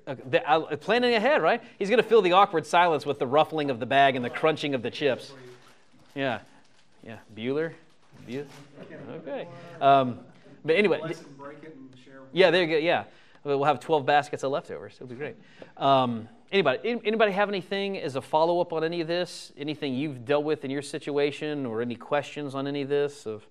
[0.06, 1.62] uh, planning ahead, right?
[1.78, 4.30] He's going to fill the awkward silence with the ruffling of the bag and the
[4.30, 5.32] crunching of the chips.
[6.14, 6.40] Yeah,
[7.02, 7.18] yeah.
[7.34, 7.72] Bueller,
[8.28, 8.46] Bueller.
[9.10, 9.48] Okay.
[9.80, 10.20] Um,
[10.64, 11.00] but anyway,
[12.32, 12.76] yeah, there you go.
[12.76, 13.04] Yeah,
[13.44, 14.94] we'll have 12 baskets of leftovers.
[14.94, 15.36] It'll be great.
[15.76, 19.52] Um, anybody, anybody have anything as a follow up on any of this?
[19.56, 23.46] Anything you've dealt with in your situation, or any questions on any of this of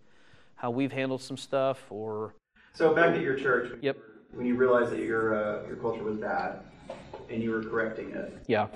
[0.56, 2.36] how we've handled some stuff, or?
[2.74, 3.78] So back at your church.
[3.82, 3.98] Yep
[4.34, 6.60] when you realized that your uh, your culture was bad
[7.30, 8.38] and you were correcting it.
[8.48, 8.68] Yeah.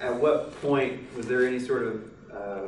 [0.00, 2.62] At what point was there any sort of uh,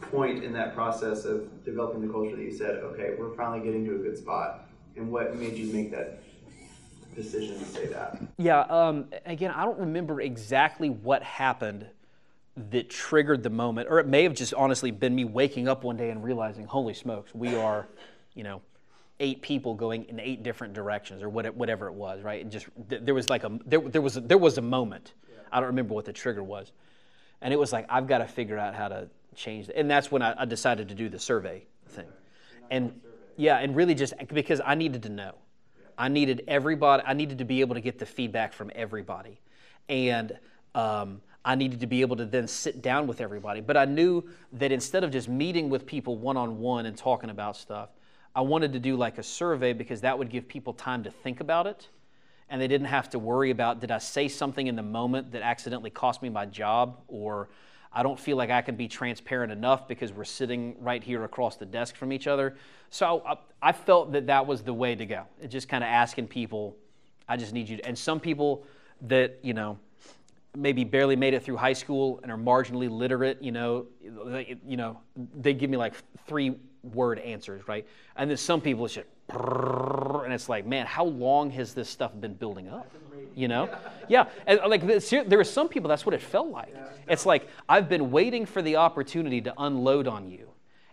[0.00, 3.84] point in that process of developing the culture that you said, okay, we're finally getting
[3.86, 4.66] to a good spot?
[4.96, 6.22] And what made you make that
[7.14, 8.20] decision to say that?
[8.38, 8.60] Yeah.
[8.62, 11.86] Um, again, I don't remember exactly what happened
[12.70, 15.96] that triggered the moment, or it may have just honestly been me waking up one
[15.96, 17.88] day and realizing, holy smokes, we are,
[18.34, 18.60] you know,
[19.20, 22.40] eight people going in eight different directions or whatever it was, right?
[22.40, 25.14] It just there was like a there, there was a, there was a moment.
[25.50, 26.72] I don't remember what the trigger was,
[27.40, 29.76] and it was like I've got to figure out how to change it.
[29.76, 32.08] And that's when I, I decided to do the survey thing,
[32.70, 33.00] and
[33.36, 35.34] yeah, and really just because I needed to know,
[35.96, 37.02] I needed everybody.
[37.06, 39.40] I needed to be able to get the feedback from everybody,
[39.88, 40.38] and.
[40.74, 43.60] Um, I needed to be able to then sit down with everybody.
[43.60, 44.22] But I knew
[44.52, 47.88] that instead of just meeting with people one on one and talking about stuff,
[48.34, 51.40] I wanted to do like a survey because that would give people time to think
[51.40, 51.88] about it
[52.48, 55.42] and they didn't have to worry about did I say something in the moment that
[55.42, 57.48] accidentally cost me my job or
[57.94, 61.56] I don't feel like I can be transparent enough because we're sitting right here across
[61.56, 62.56] the desk from each other.
[62.90, 65.24] So I, I felt that that was the way to go.
[65.42, 66.76] It just kind of asking people,
[67.28, 68.64] I just need you to, and some people
[69.02, 69.78] that, you know,
[70.56, 73.86] maybe barely made it through high school and are marginally literate, you know,
[74.26, 75.94] they, you know, they give me like
[76.26, 77.86] three word answers, right?
[78.16, 82.12] And then some people it's just, and it's like, man, how long has this stuff
[82.18, 82.86] been building up?
[82.90, 83.68] I can rate you know?
[84.08, 86.74] Yeah, and uh, like there are some people that's what it felt like.
[87.08, 90.50] It's like I've been waiting for the opportunity to unload on you,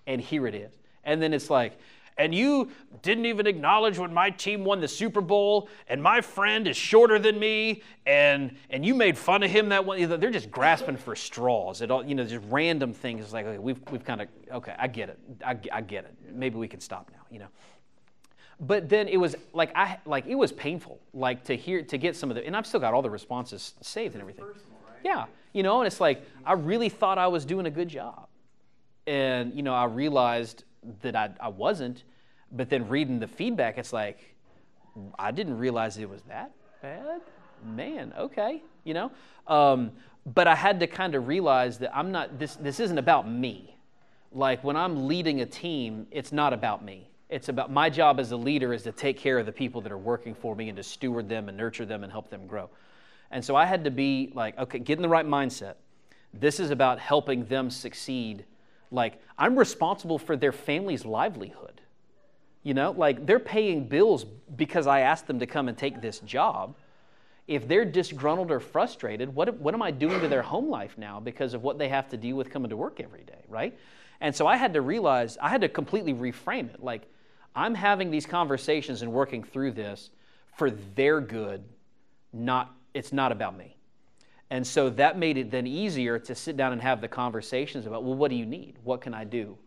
[0.07, 0.71] and here it is.
[1.03, 1.77] And then it's like,
[2.19, 2.69] and you
[3.01, 7.17] didn't even acknowledge when my team won the Super Bowl, and my friend is shorter
[7.17, 10.07] than me, and and you made fun of him that one.
[10.19, 11.81] They're just grasping for straws.
[11.81, 13.23] It all, you know, just random things.
[13.23, 16.13] It's like okay, we've we've kind of okay, I get it, I, I get it.
[16.33, 17.47] Maybe we can stop now, you know.
[18.59, 22.17] But then it was like I like it was painful, like to hear to get
[22.17, 24.45] some of the, and I've still got all the responses saved and everything.
[25.05, 28.27] Yeah, you know, and it's like I really thought I was doing a good job,
[29.07, 30.65] and you know, I realized
[31.01, 32.03] that I, I wasn't.
[32.51, 34.35] But then reading the feedback, it's like,
[35.17, 37.21] I didn't realize it was that bad.
[37.63, 39.11] Man, okay, you know.
[39.47, 39.91] Um,
[40.25, 42.39] but I had to kind of realize that I'm not.
[42.39, 43.75] This this isn't about me.
[44.31, 47.09] Like when I'm leading a team, it's not about me.
[47.29, 49.91] It's about my job as a leader is to take care of the people that
[49.91, 52.69] are working for me and to steward them and nurture them and help them grow.
[53.31, 55.75] And so I had to be like, okay, get in the right mindset.
[56.33, 58.45] This is about helping them succeed
[58.91, 61.78] like, I'm responsible for their family's livelihood.
[62.63, 66.19] You know, like they're paying bills because I asked them to come and take this
[66.19, 66.75] job.
[67.47, 71.19] If they're disgruntled or frustrated, what, what am I doing to their home life now
[71.19, 73.77] because of what they have to deal with coming to work every day, right?
[74.21, 76.83] And so I had to realize, I had to completely reframe it.
[76.83, 77.03] Like,
[77.55, 80.11] I'm having these conversations and working through this
[80.57, 81.63] for their good,
[82.33, 83.77] not, it's not about me.
[84.51, 88.03] And so that made it then easier to sit down and have the conversations about,
[88.03, 88.75] well, what do you need?
[88.83, 89.57] What can I do?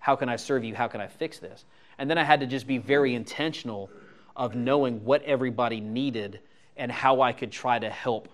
[0.00, 0.74] How can I serve you?
[0.74, 1.64] How can I fix this?
[1.98, 3.90] And then I had to just be very intentional
[4.36, 6.40] of knowing what everybody needed
[6.76, 8.28] and how I could try to help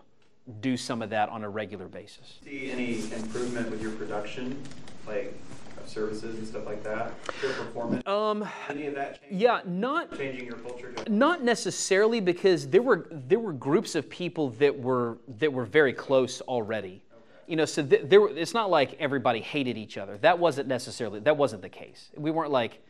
[0.61, 2.39] do some of that on a regular basis.
[2.45, 4.61] See any improvement with your production?
[5.07, 5.35] Like
[5.87, 7.13] services and stuff like that?
[7.43, 8.07] Your performance?
[8.07, 9.41] Um, Any of that changing?
[9.41, 10.95] Yeah, not changing your culture.
[11.09, 15.93] Not necessarily because there were there were groups of people that were that were very
[15.93, 17.03] close already.
[17.13, 17.23] Okay.
[17.49, 20.17] You know, so th- there it's not like everybody hated each other.
[20.19, 22.11] That wasn't necessarily that wasn't the case.
[22.17, 22.81] We weren't like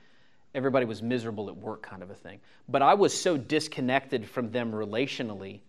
[0.54, 2.40] everybody was miserable at work kind of a thing.
[2.68, 5.60] But I was so disconnected from them relationally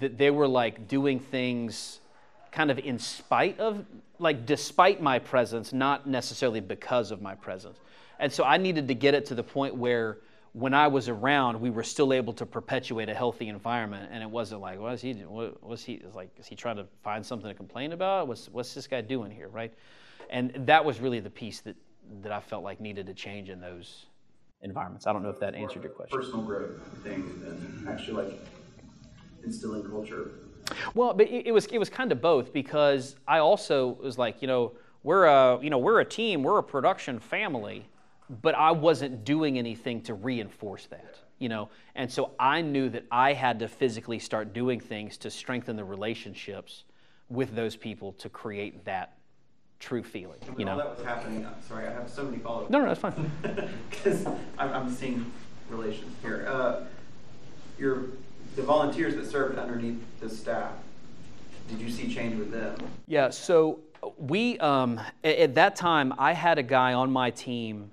[0.00, 2.00] that they were like doing things
[2.50, 3.84] kind of in spite of,
[4.18, 7.78] like despite my presence, not necessarily because of my presence.
[8.18, 10.18] And so I needed to get it to the point where
[10.54, 14.30] when I was around, we were still able to perpetuate a healthy environment, and it
[14.30, 15.12] wasn't like, what is he?
[15.12, 16.30] What, what's he like?
[16.38, 18.26] Is he trying to find something to complain about?
[18.26, 19.70] What's what's this guy doing here, right?
[20.30, 21.76] And that was really the piece that
[22.22, 24.06] that I felt like needed to change in those
[24.62, 25.06] environments.
[25.06, 26.18] I don't know if that answered your question.
[26.18, 28.40] Personal growth thing, and actually like
[29.44, 30.30] instilling culture
[30.94, 34.48] well, but it, was it was kind of both because I also was like, you
[34.48, 37.88] know, we're a you know we're a team, we're a production family,
[38.42, 43.04] but I wasn't doing anything to reinforce that, you know, and so I knew that
[43.10, 46.84] I had to physically start doing things to strengthen the relationships
[47.28, 49.15] with those people to create that
[49.78, 50.38] true feeling.
[50.56, 51.44] you know, all that was happening.
[51.44, 52.70] Uh, sorry, I have so many follow-ups.
[52.70, 53.30] No, no, that's fine.
[53.90, 55.30] Because I'm, I'm, seeing
[55.70, 56.46] relations here.
[56.48, 56.84] Uh,
[57.78, 58.04] your
[58.56, 60.72] the volunteers that served underneath the staff,
[61.68, 62.76] did you see change with them?
[63.06, 63.80] Yeah, so
[64.16, 67.90] we, um, at, that time, I had a guy on my team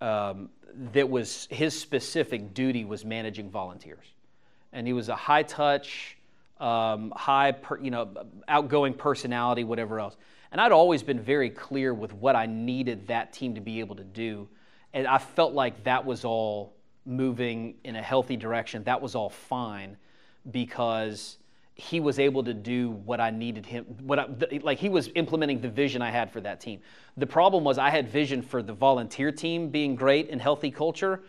[0.00, 0.50] um,
[0.92, 4.04] that was, his specific duty was managing volunteers.
[4.72, 6.16] And he was a high touch,
[6.60, 8.08] um, high, per, you know,
[8.48, 10.16] outgoing personality, whatever else.
[10.54, 13.96] And I'd always been very clear with what I needed that team to be able
[13.96, 14.48] to do.
[14.92, 19.30] And I felt like that was all moving in a healthy direction, that was all
[19.30, 19.96] fine
[20.52, 21.38] because
[21.74, 24.28] he was able to do what I needed him, what I,
[24.62, 26.78] like he was implementing the vision I had for that team.
[27.16, 31.24] The problem was I had vision for the volunteer team being great and healthy culture,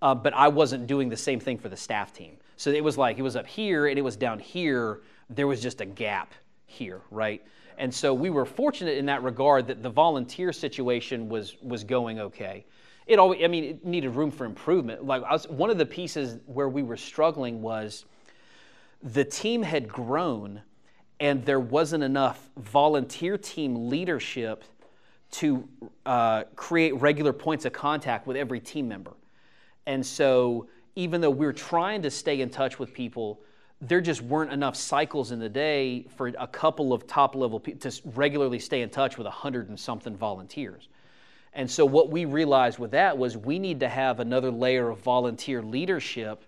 [0.00, 2.36] uh, but I wasn't doing the same thing for the staff team.
[2.56, 5.00] So it was like it was up here and it was down here.
[5.28, 6.34] There was just a gap
[6.66, 7.42] here, right?
[7.80, 12.20] And so we were fortunate in that regard that the volunteer situation was was going
[12.20, 12.64] okay
[13.10, 15.04] it always, I mean, it needed room for improvement.
[15.04, 18.04] Like was, one of the pieces where we were struggling was
[19.02, 20.62] the team had grown
[21.18, 24.62] and there wasn't enough volunteer team leadership
[25.32, 25.68] to
[26.06, 29.14] uh, create regular points of contact with every team member.
[29.86, 33.40] And so, even though we're trying to stay in touch with people,
[33.80, 37.90] there just weren't enough cycles in the day for a couple of top level people
[37.90, 40.88] to regularly stay in touch with a hundred and something volunteers.
[41.54, 44.98] And so, what we realized with that was we need to have another layer of
[44.98, 46.44] volunteer leadership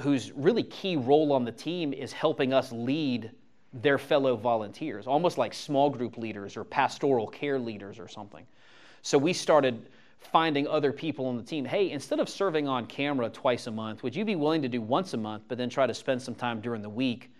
[0.00, 3.30] whose really key role on the team is helping us lead
[3.72, 8.44] their fellow volunteers, almost like small group leaders or pastoral care leaders or something.
[9.02, 9.86] So, we started
[10.20, 11.64] finding other people on the team.
[11.64, 14.80] Hey, instead of serving on camera twice a month, would you be willing to do
[14.80, 17.30] once a month, but then try to spend some time during the week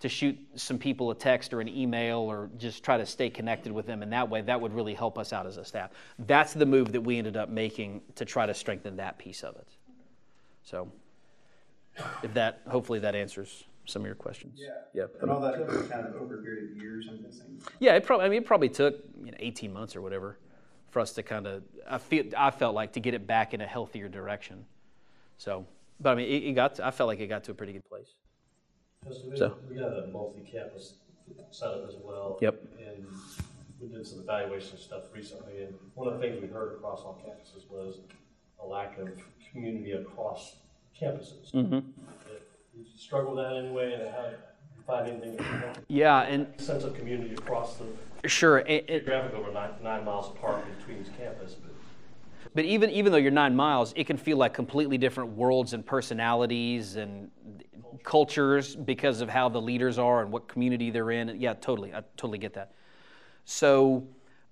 [0.00, 3.70] to shoot some people a text or an email or just try to stay connected
[3.70, 4.40] with them in that way?
[4.40, 5.90] That would really help us out as a staff.
[6.18, 9.56] That's the move that we ended up making to try to strengthen that piece of
[9.56, 9.68] it.
[10.64, 10.90] So,
[12.22, 14.58] if that, hopefully, that answers some of your questions.
[14.58, 14.68] Yeah.
[14.94, 15.16] Yep.
[15.22, 15.54] And all that
[15.90, 17.60] kind of over a period of years, I'm guessing.
[17.78, 18.26] Yeah, it probably.
[18.26, 20.38] I mean, it probably took you know, 18 months or whatever
[20.92, 21.64] for us to kind of.
[21.90, 22.24] I feel.
[22.36, 24.64] I felt like to get it back in a healthier direction.
[25.38, 25.66] So,
[25.98, 26.76] but I mean, it, it got.
[26.76, 28.12] To, I felt like it got to a pretty good place.
[29.10, 30.94] So we, So- we got a multi-campus
[31.50, 32.38] setup as well.
[32.40, 32.62] Yep.
[32.86, 33.06] And
[33.80, 37.20] we did some evaluation stuff recently, and one of the things we heard across all
[37.26, 37.98] campuses was
[38.62, 39.08] a lack of
[39.50, 40.56] community across
[41.00, 41.50] campuses.
[41.52, 41.80] Mm-hmm.
[41.80, 41.86] Did
[42.74, 44.30] you struggle with that anyway, and how,
[44.82, 45.38] you find anything,
[45.88, 48.58] Yeah, and sense of community across the sure.
[48.60, 51.72] It, over nine, nine miles apart between each campus, but
[52.54, 55.84] But even even though you're nine miles, it can feel like completely different worlds and
[55.84, 57.30] personalities and
[58.02, 61.40] cultures because of how the leaders are and what community they're in.
[61.40, 62.72] Yeah, totally, I totally get that.
[63.44, 64.06] So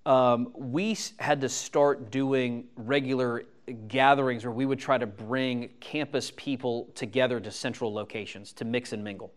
[0.06, 3.44] um, we had to start doing regular
[3.88, 8.92] gatherings where we would try to bring campus people together to central locations to mix
[8.92, 9.32] and mingle,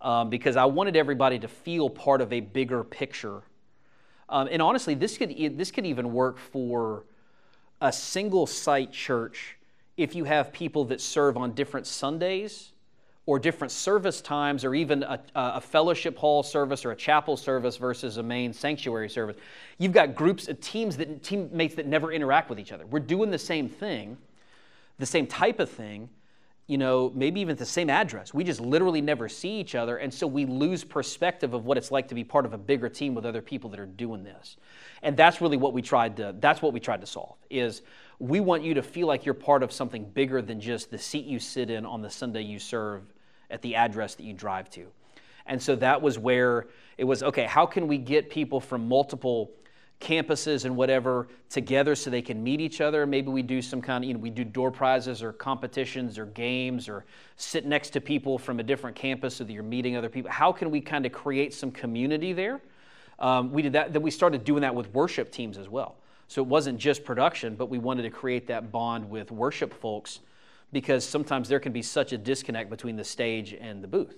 [0.00, 3.42] um, because I wanted everybody to feel part of a bigger picture.
[4.28, 7.04] Um, and honestly, this could this could even work for
[7.80, 9.56] a single site church
[9.96, 12.72] if you have people that serve on different Sundays
[13.26, 17.76] or different service times or even a, a fellowship hall service or a chapel service
[17.76, 19.36] versus a main sanctuary service.
[19.78, 22.86] You've got groups of teams that teammates that never interact with each other.
[22.86, 24.16] We're doing the same thing,
[24.98, 26.08] the same type of thing,
[26.70, 28.32] you know, maybe even at the same address.
[28.32, 31.90] We just literally never see each other, and so we lose perspective of what it's
[31.90, 34.56] like to be part of a bigger team with other people that are doing this.
[35.02, 37.82] And that's really what we tried to that's what we tried to solve is
[38.20, 41.24] we want you to feel like you're part of something bigger than just the seat
[41.24, 43.02] you sit in on the Sunday you serve
[43.50, 44.86] at the address that you drive to.
[45.46, 46.68] And so that was where
[46.98, 49.50] it was okay, how can we get people from multiple
[50.00, 53.06] campuses and whatever together so they can meet each other?
[53.06, 56.26] Maybe we do some kind of, you know, we do door prizes or competitions or
[56.26, 57.04] games or
[57.36, 60.30] sit next to people from a different campus so that you're meeting other people.
[60.30, 62.60] How can we kind of create some community there?
[63.18, 65.96] Um, we did that, then we started doing that with worship teams as well.
[66.28, 70.20] So it wasn't just production, but we wanted to create that bond with worship folks
[70.72, 74.16] because sometimes there can be such a disconnect between the stage and the booth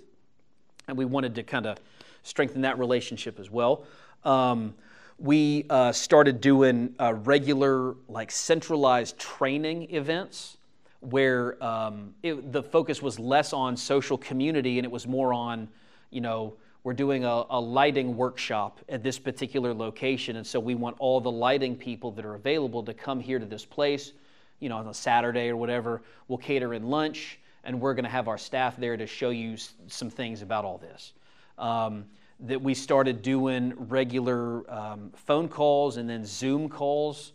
[0.88, 1.78] and we wanted to kind of
[2.22, 3.84] strengthen that relationship as well.
[4.24, 4.74] Um,
[5.22, 10.56] we uh, started doing uh, regular, like centralized training events
[10.98, 15.68] where um, it, the focus was less on social community and it was more on,
[16.10, 20.74] you know, we're doing a, a lighting workshop at this particular location, and so we
[20.74, 24.12] want all the lighting people that are available to come here to this place,
[24.58, 26.02] you know, on a Saturday or whatever.
[26.26, 29.52] We'll cater in lunch and we're going to have our staff there to show you
[29.52, 31.12] s- some things about all this.
[31.58, 32.06] Um,
[32.42, 37.32] that we started doing regular um, phone calls and then Zoom calls,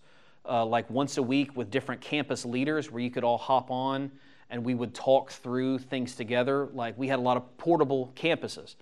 [0.47, 4.11] uh, like once a week with different campus leaders, where you could all hop on
[4.49, 6.67] and we would talk through things together.
[6.73, 8.75] Like we had a lot of portable campuses,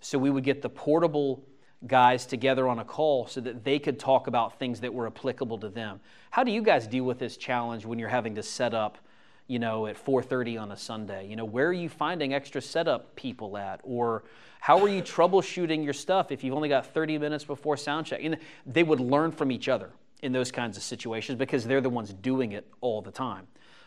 [0.00, 1.42] so we would get the portable
[1.86, 5.58] guys together on a call so that they could talk about things that were applicable
[5.58, 6.00] to them.
[6.30, 8.98] How do you guys deal with this challenge when you're having to set up?
[9.46, 11.26] You know, at 4:30 on a Sunday?
[11.28, 14.24] You know, where are you finding extra setup people at, or
[14.60, 18.20] how are you troubleshooting your stuff if you've only got 30 minutes before sound check?
[18.22, 19.90] And they would learn from each other
[20.22, 23.46] in those kinds of situations because they're the ones doing it all the time,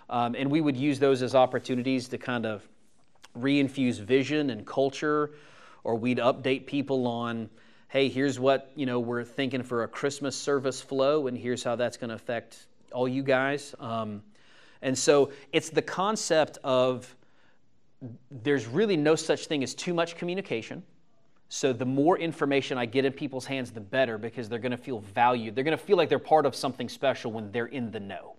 [0.09, 2.67] um, and we would use those as opportunities to kind of
[3.37, 5.31] reinfuse vision and culture,
[5.83, 7.49] or we'd update people on.
[7.87, 11.75] Hey, here's what you know we're thinking for a Christmas service flow, and here's how
[11.75, 13.73] that's going to affect all you guys.
[13.79, 14.23] Um,
[14.82, 17.15] and so it's the concept of
[18.30, 20.84] there's really no such thing as too much communication.
[21.49, 24.78] So the more information I get in people's hands, the better because they're going to
[24.78, 25.55] feel valued.
[25.55, 28.36] They're going to feel like they're part of something special when they're in the know.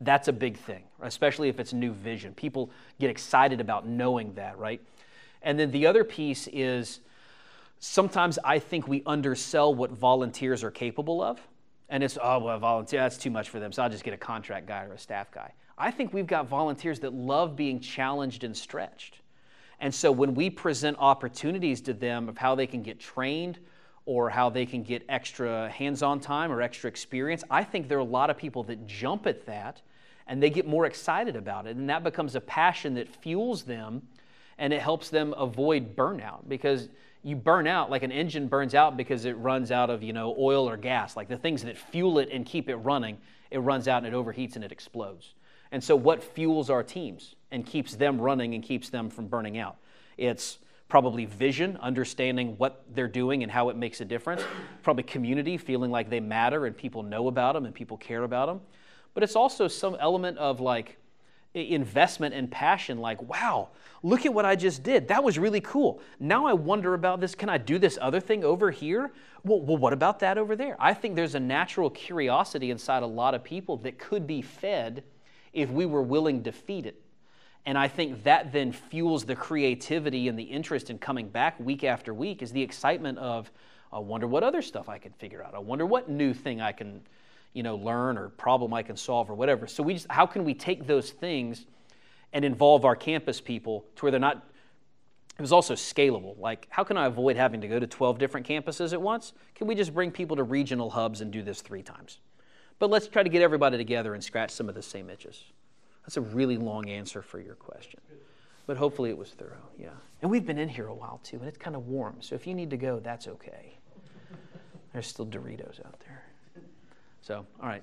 [0.00, 2.34] That's a big thing, especially if it's new vision.
[2.34, 4.80] People get excited about knowing that, right?
[5.42, 7.00] And then the other piece is
[7.78, 11.40] sometimes I think we undersell what volunteers are capable of.
[11.88, 14.18] And it's, oh, well, volunteer, that's too much for them, so I'll just get a
[14.18, 15.52] contract guy or a staff guy.
[15.76, 19.20] I think we've got volunteers that love being challenged and stretched.
[19.80, 23.58] And so when we present opportunities to them of how they can get trained
[24.06, 27.98] or how they can get extra hands on time or extra experience, I think there
[27.98, 29.82] are a lot of people that jump at that
[30.28, 31.76] and they get more excited about it.
[31.76, 34.02] And that becomes a passion that fuels them
[34.58, 36.88] and it helps them avoid burnout because
[37.24, 40.34] you burn out like an engine burns out because it runs out of you know
[40.38, 43.16] oil or gas like the things that fuel it and keep it running
[43.50, 45.34] it runs out and it overheats and it explodes.
[45.72, 49.58] And so, what fuels our teams and keeps them running and keeps them from burning
[49.58, 49.78] out?
[50.18, 50.58] It's
[50.88, 54.42] probably vision, understanding what they're doing and how it makes a difference.
[54.82, 58.46] Probably community, feeling like they matter and people know about them and people care about
[58.46, 58.60] them.
[59.14, 60.98] But it's also some element of like
[61.54, 63.70] investment and passion, like, wow,
[64.02, 65.08] look at what I just did.
[65.08, 66.02] That was really cool.
[66.20, 67.34] Now I wonder about this.
[67.34, 69.12] Can I do this other thing over here?
[69.44, 70.76] Well, well, what about that over there?
[70.78, 75.04] I think there's a natural curiosity inside a lot of people that could be fed
[75.52, 77.00] if we were willing to feed it.
[77.64, 81.84] And I think that then fuels the creativity and the interest in coming back week
[81.84, 83.52] after week is the excitement of,
[83.92, 85.54] I wonder what other stuff I can figure out.
[85.54, 87.02] I wonder what new thing I can,
[87.52, 89.66] you know, learn or problem I can solve or whatever.
[89.66, 91.66] So we just, how can we take those things
[92.32, 94.42] and involve our campus people to where they're not,
[95.38, 96.38] it was also scalable.
[96.38, 99.34] Like, how can I avoid having to go to 12 different campuses at once?
[99.54, 102.18] Can we just bring people to regional hubs and do this three times?
[102.78, 105.44] But let's try to get everybody together and scratch some of the same itches.
[106.02, 108.00] That's a really long answer for your question.
[108.66, 109.90] But hopefully it was thorough, yeah.
[110.20, 112.16] And we've been in here a while too, and it's kind of warm.
[112.20, 113.78] So if you need to go, that's okay.
[114.92, 116.24] There's still Doritos out there.
[117.22, 117.82] So, all right.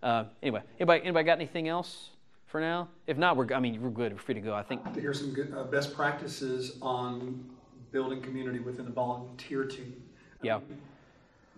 [0.03, 2.11] Uh, anyway, anybody, anybody got anything else
[2.45, 2.87] for now?
[3.07, 4.13] If not, we're, I mean, we're good.
[4.13, 4.53] We're free to go.
[4.53, 4.93] I think.
[4.93, 7.43] To hear some good, uh, best practices on
[7.91, 9.99] building community within the volunteer team.
[10.43, 10.59] Yeah.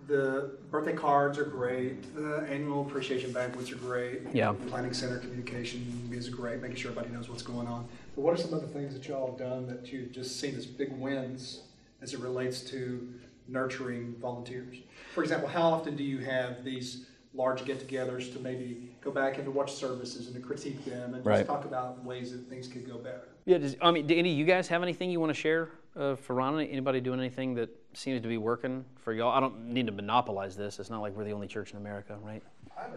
[0.07, 2.15] The birthday cards are great.
[2.15, 4.21] The annual appreciation banquets are great.
[4.33, 4.53] Yeah.
[4.53, 7.87] The planning center communication is great, making sure everybody knows what's going on.
[8.15, 10.65] But what are some other things that y'all have done that you've just seen as
[10.65, 11.61] big wins
[12.01, 13.07] as it relates to
[13.47, 14.77] nurturing volunteers?
[15.13, 19.45] For example, how often do you have these large get-togethers to maybe go back and
[19.45, 21.37] to watch services and to critique them and Right.
[21.37, 23.27] just talk about ways that things could go better?
[23.45, 23.59] Yeah.
[23.59, 26.15] Does, I mean, do any of you guys have anything you want to share uh,
[26.15, 26.59] for Ron?
[26.59, 27.69] Anybody doing anything that
[27.99, 29.31] seems to be working for y'all?
[29.31, 30.79] I don't need to monopolize this.
[30.79, 32.41] It's not like we're the only church in America, right?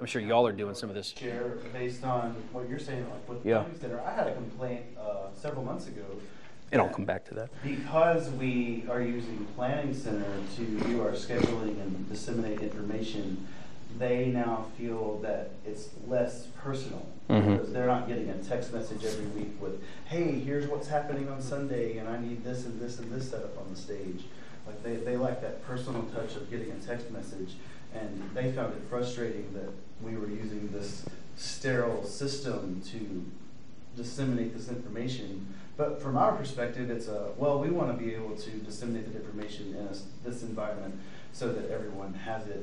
[0.00, 1.10] I'm sure y'all are doing some of this.
[1.10, 3.62] Chair, based on what you're saying, like with Yeah.
[3.62, 6.04] planning center, I had a complaint uh, several months ago.
[6.70, 7.50] And I'll come back to that.
[7.62, 10.24] Because we are using planning center
[10.56, 13.46] to do our scheduling and disseminate information,
[13.98, 17.04] they now feel that it's less personal.
[17.28, 17.58] Mhm.
[17.58, 21.42] Because they're not getting a text message every week with, hey, here's what's happening on
[21.42, 24.24] Sunday, and I need this and this and this set up on the stage.
[24.66, 27.54] Like they, they like that personal touch of getting a text message,
[27.94, 29.70] and they found it frustrating that
[30.02, 31.04] we were using this
[31.36, 33.24] sterile system to
[34.00, 35.54] disseminate this information.
[35.76, 39.18] But from our perspective, it's a, well, we want to be able to disseminate that
[39.18, 40.94] information in a s this environment
[41.32, 42.62] so that everyone has it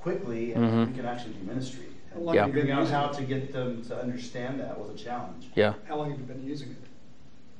[0.00, 0.86] quickly and Mhm.
[0.88, 1.86] we can actually do ministry.
[2.10, 2.40] How And long Yeah.
[2.42, 4.98] have you been Figuring out using how to get them to understand that was a
[5.06, 5.48] challenge.
[5.54, 5.74] Yeah.
[5.88, 6.84] How long have you been using it?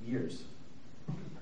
[0.04, 0.42] Years.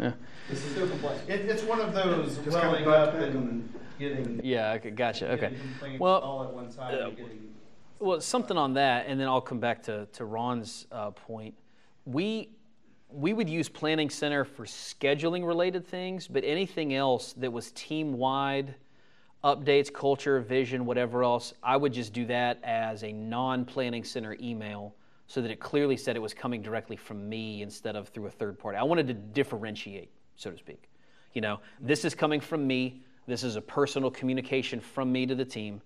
[0.00, 0.12] Yeah.
[0.48, 1.18] This is Still complain.
[1.28, 4.72] it, it's one of those Just kinda welling up back and getting, Yeah.
[4.72, 4.90] Okay.
[4.90, 5.30] Gotcha.
[5.32, 5.48] Okay.
[5.48, 7.54] getting complaints Well, all at one time uh, getting
[7.98, 11.54] Well, something on that, and then I'll come back to, to Ron's uh, point.
[12.06, 12.48] We,
[13.10, 18.14] we would use Planning Center for scheduling related things, but anything else that was team
[18.14, 18.74] wide,
[19.44, 24.34] updates, culture, vision, whatever else, I would just do that as a non Planning Center
[24.40, 24.94] email
[25.30, 28.30] so that it clearly said it was coming directly from me instead of through a
[28.30, 28.76] third party.
[28.76, 30.90] I wanted to differentiate, so to speak.
[31.34, 35.36] You know, this is coming from me, this is a personal communication from me to
[35.36, 35.82] the team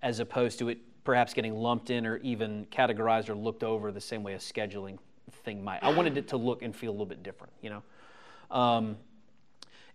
[0.00, 4.00] as opposed to it perhaps getting lumped in or even categorized or looked over the
[4.00, 4.96] same way a scheduling
[5.42, 5.82] thing might.
[5.82, 7.82] I wanted it to look and feel a little bit different, you know.
[8.56, 8.96] Um,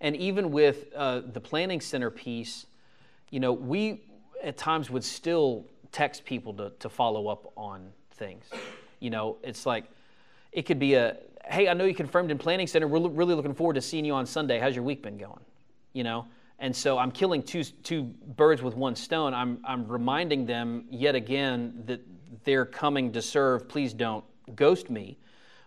[0.02, 2.66] and even with uh, the planning center piece,
[3.30, 4.04] you know, we
[4.43, 8.43] at times would still text people to, to follow up on things.
[9.00, 9.86] You know, it's like
[10.52, 12.88] it could be a, hey, I know you confirmed in planning center.
[12.88, 14.60] We're lo- really looking forward to seeing you on Sunday.
[14.60, 15.39] How's your week been going?
[15.93, 16.26] You know,
[16.60, 19.34] and so I'm killing two two birds with one stone.
[19.34, 22.02] I'm I'm reminding them yet again that
[22.43, 23.68] they're coming to serve.
[23.68, 24.24] Please don't
[24.56, 25.18] ghost me.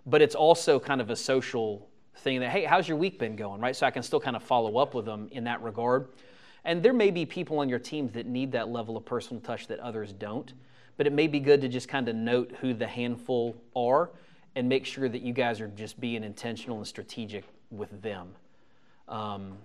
[0.07, 3.61] But it's also kind of a social thing that hey, how's your week been going?
[3.61, 6.09] Right, so I can still kind of follow up with them in that regard.
[6.65, 9.67] And there may be people on your teams that need that level of personal touch
[9.67, 10.53] that others don't.
[10.97, 14.11] But it may be good to just kind of note who the handful are
[14.55, 18.29] and make sure that you guys are just being intentional and strategic with them.
[19.09, 19.57] Um,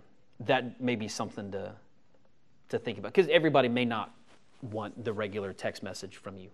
[0.42, 1.74] that may be something to,
[2.70, 4.14] to think about because everybody may not
[4.72, 6.50] want the regular text message from you.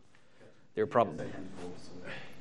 [0.76, 1.26] They're He's probably.
[1.26, 1.74] a handful,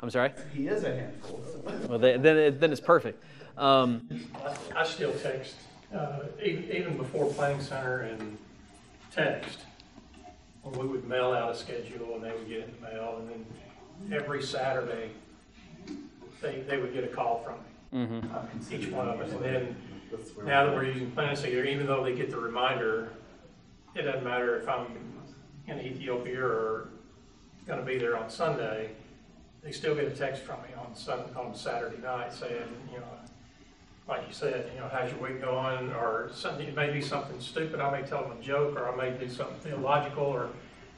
[0.03, 0.33] I'm sorry.
[0.55, 1.41] He is a handful.
[1.89, 3.23] Well, then, then, it- then it's perfect.
[3.59, 5.57] Um, I I still text,
[5.95, 8.39] uh, e- even before planning center and
[9.15, 9.59] text.
[10.65, 13.29] We would mail out a schedule and they would get it in the mail, and
[13.29, 15.11] then every Saturday,
[16.41, 17.55] they, they would get a call from
[18.01, 18.87] me, I'm conceding.
[18.89, 19.33] each one of us.
[19.33, 19.77] And then
[20.45, 23.11] now that we're- using planning center, even though they get the reminder,
[23.95, 24.87] it doesn't matter if I'm
[25.67, 26.89] in Ethiopia or
[27.67, 28.93] gonna be there on Sunday,
[29.63, 30.95] they still get a text from me on
[31.37, 33.07] on Saturday night saying, you know,
[34.09, 35.91] like you said, you know, how's your week going?
[35.93, 38.97] Or something, it may be something stupid, I may tell them a joke, or I
[38.97, 40.51] may do something illogical, or,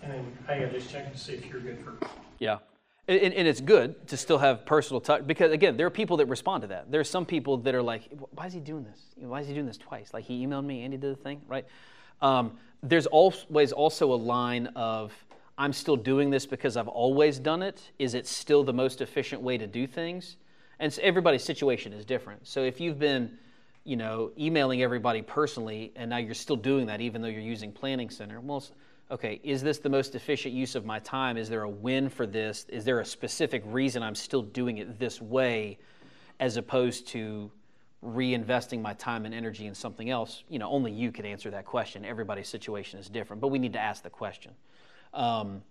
[0.02, 1.94] and then, hey, I just checked to see if you're good for
[2.38, 2.58] Yeah.
[3.06, 6.16] And, and- and it's good to still have personal touch because, again, there are people
[6.18, 6.90] that respond to that.
[6.90, 9.00] There are some people that are like, why is he doing this?
[9.16, 10.14] Why is he doing this twice?
[10.14, 11.66] Like he emailed me, Andy did the thing, right?
[12.22, 12.52] Um,
[12.82, 15.12] there's always also a line of,
[15.58, 17.90] I'm still doing this because I've always done it.
[17.98, 20.36] Is it still the most efficient way to do things?
[20.80, 22.46] And so everybody's situation is different.
[22.46, 23.38] So if you've been,
[23.84, 27.72] you know, emailing everybody personally and now you're still doing that even though you're using
[27.72, 28.64] Planning Center, well,
[29.10, 31.36] okay, is this the most efficient use of my time?
[31.36, 32.66] Is there a win for this?
[32.68, 35.78] Is there a specific reason I'm still doing it this way
[36.40, 37.50] as opposed to
[38.04, 40.44] reinvesting my time and energy in something else?
[40.48, 42.04] You know, only you can answer that question.
[42.04, 44.52] Everybody's situation is different, but we need to ask the question.
[45.12, 45.62] Um,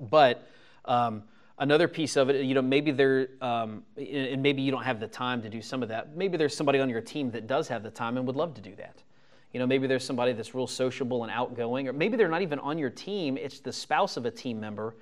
[0.00, 0.48] but
[0.84, 1.24] um,
[1.62, 5.06] another piece of it, you know, maybe there, um, and maybe you don't have the
[5.06, 6.16] time to do some of that.
[6.16, 8.60] Maybe there's somebody on your team that does have the time and would love to
[8.60, 9.00] do that.
[9.52, 12.58] You know, maybe there's somebody that's real sociable and outgoing, or maybe they're not even
[12.58, 13.36] on your team.
[13.36, 14.96] It's the spouse of a team member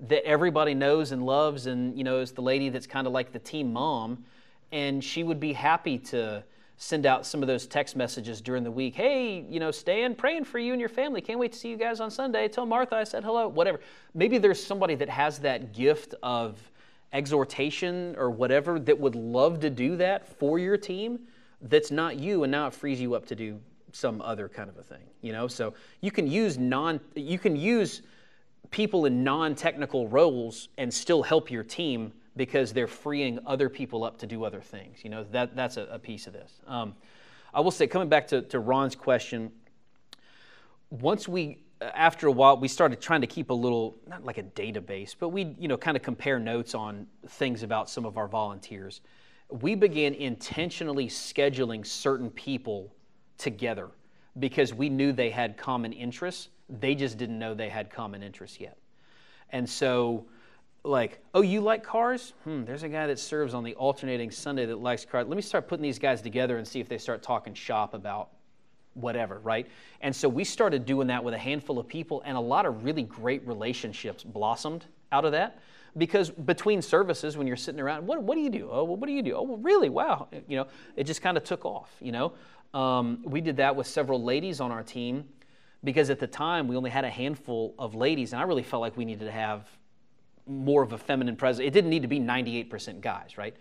[0.00, 3.32] that everybody knows and loves, and you know, is the lady that's kind of like
[3.32, 4.22] the team mom,
[4.70, 6.44] and she would be happy to
[6.82, 8.92] send out some of those text messages during the week.
[8.96, 11.20] Hey, you know, Stan, praying for you and your family.
[11.20, 12.48] Can't wait to see you guys on Sunday.
[12.48, 13.46] Tell Martha I said hello.
[13.46, 13.78] Whatever.
[14.14, 16.58] Maybe there's somebody that has that gift of
[17.12, 21.20] exhortation or whatever that would love to do that for your team.
[21.60, 23.60] That's not you, and now it frees you up to do
[23.92, 25.04] some other kind of a thing.
[25.20, 26.98] You know, so you can use non.
[27.14, 28.02] You can use
[28.72, 34.18] people in non-technical roles and still help your team because they're freeing other people up
[34.18, 34.98] to do other things.
[35.02, 36.52] You know, that, that's a, a piece of this.
[36.66, 36.94] Um,
[37.54, 39.52] I will say, coming back to, to Ron's question,
[40.90, 44.42] once we, after a while, we started trying to keep a little, not like a
[44.42, 48.28] database, but we, you know, kind of compare notes on things about some of our
[48.28, 49.02] volunteers.
[49.50, 52.94] We began intentionally scheduling certain people
[53.36, 53.90] together
[54.38, 56.48] because we knew they had common interests.
[56.80, 58.78] They just didn't know they had common interests yet.
[59.50, 60.24] And so,
[60.84, 62.32] like, oh, you like cars?
[62.44, 65.26] Hmm, there's a guy that serves on the alternating Sunday that likes cars.
[65.28, 68.30] Let me start putting these guys together and see if they start talking shop about
[68.94, 69.66] whatever, right?
[70.00, 72.84] And so we started doing that with a handful of people, and a lot of
[72.84, 75.60] really great relationships blossomed out of that.
[75.96, 78.68] Because between services, when you're sitting around, what, what do you do?
[78.70, 79.34] Oh, well, what do you do?
[79.34, 79.90] Oh, well, really?
[79.90, 80.28] Wow.
[80.48, 80.66] You know,
[80.96, 82.32] it just kind of took off, you know?
[82.72, 85.28] Um, we did that with several ladies on our team
[85.84, 88.80] because at the time we only had a handful of ladies, and I really felt
[88.80, 89.68] like we needed to have
[90.46, 91.66] more of a feminine presence.
[91.66, 93.54] It didn't need to be 98% guys, right?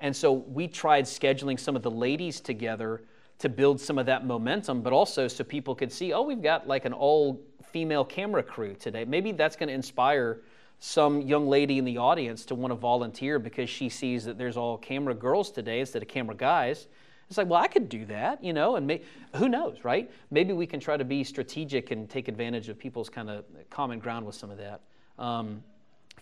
[0.00, 3.02] And so we tried scheduling some of the ladies together
[3.38, 6.68] to build some of that momentum, but also so people could see, oh, we've got
[6.68, 7.40] like an all
[7.72, 9.04] female camera crew today.
[9.04, 10.42] Maybe that's going to inspire
[10.78, 14.56] some young lady in the audience to want to volunteer because she sees that there's
[14.56, 16.88] all camera girls today instead of camera guys.
[17.28, 19.02] It's like, well, I could do that, you know, and may,
[19.36, 20.10] who knows, right?
[20.30, 24.00] Maybe we can try to be strategic and take advantage of people's kind of common
[24.00, 24.80] ground with some of that.
[25.18, 25.62] Um,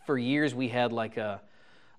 [0.09, 1.39] for years, we had like a,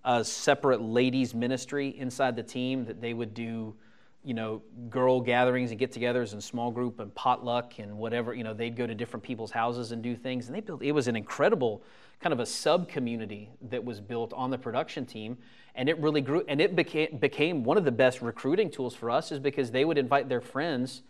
[0.03, 3.75] a separate ladies ministry inside the team that they would do,
[4.23, 8.33] you know, girl gatherings and get-togethers and small group and potluck and whatever.
[8.33, 10.81] You know, they'd go to different people's houses and do things, and they built.
[10.81, 11.83] It was an incredible
[12.19, 15.37] kind of a sub community that was built on the production team,
[15.75, 16.43] and it really grew.
[16.47, 19.85] And it became became one of the best recruiting tools for us, is because they
[19.85, 21.03] would invite their friends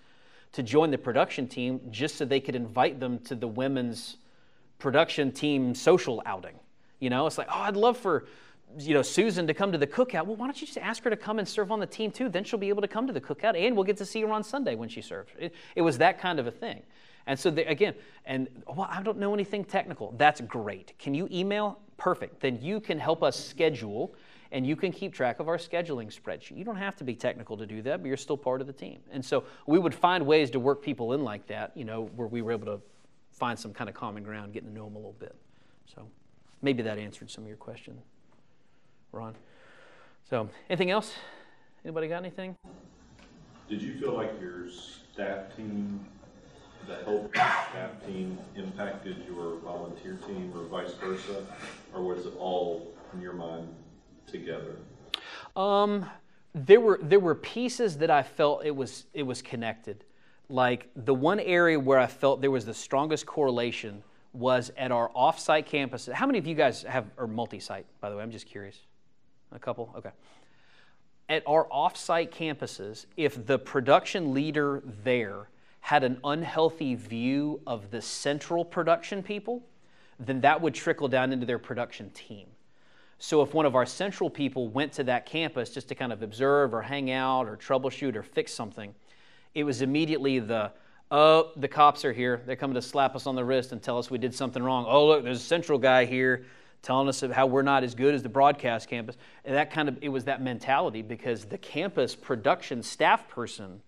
[0.52, 4.18] to join the production team just so they could invite them to the women's
[4.80, 6.60] production team social outing.
[7.00, 8.26] You know, it's like, oh, I'd love for
[8.78, 10.26] you know Susan to come to the cookout.
[10.26, 12.30] Well, why don't you just ask her to come and serve on the team too?
[12.30, 14.32] Then she'll be able to come to the cookout, and we'll get to see her
[14.32, 15.32] on Sunday when she serves.
[15.40, 16.82] It, it was that kind of a thing.
[17.26, 17.94] And so again,
[18.26, 20.14] and well, I don't know anything technical.
[20.18, 20.98] That's great.
[20.98, 21.80] Can you email?
[21.98, 22.40] Perfect.
[22.40, 24.16] Then you can help us schedule
[24.52, 26.58] and you can keep track of our scheduling spreadsheet.
[26.58, 28.74] You don't have to be technical to do that, but you're still part of the
[28.74, 29.00] team.
[29.12, 32.28] And so we would find ways to work people in like that, you know, where
[32.28, 32.82] we were able to
[33.32, 35.36] find some kind of common ground, getting to know them a little bit.
[35.86, 36.08] So
[36.62, 38.00] maybe that answered some of your question,
[39.12, 39.36] Ron.
[40.30, 41.14] So anything else?
[41.84, 42.56] Anybody got anything?
[43.70, 46.06] Did you feel like your staff team,
[46.88, 51.46] the help staff team impacted your volunteer team or vice versa?
[51.94, 53.68] Or was it all, in your mind,
[54.28, 54.78] together?
[55.56, 56.06] Um,
[56.54, 60.04] there were there were pieces that I felt it was it was connected.
[60.50, 64.04] Like the one area where I felt there was the strongest correlation
[64.34, 66.14] was at our off-site campuses.
[66.14, 67.86] How many of you guys have are multi-site?
[68.00, 68.80] By the way, I'm just curious.
[69.52, 70.12] A couple, okay.
[71.28, 75.50] At our off-site campuses, if the production leader there
[75.82, 79.64] had an unhealthy view of the central production people,
[80.20, 82.48] then that would trickle down into their production team.
[83.18, 86.22] So if one of our central people went to that campus just to kind of
[86.22, 88.94] observe or hang out or troubleshoot or fix something,
[89.56, 90.72] it was immediately the,
[91.12, 92.42] oh, the cops are here.
[92.46, 94.86] They're coming to slap us on the wrist and tell us we did something wrong.
[94.88, 96.46] Oh, look, there's a central guy here
[96.82, 99.18] telling us how we're not as good as the broadcast campus.
[99.44, 103.82] And that kind of, it was that mentality because the campus production staff person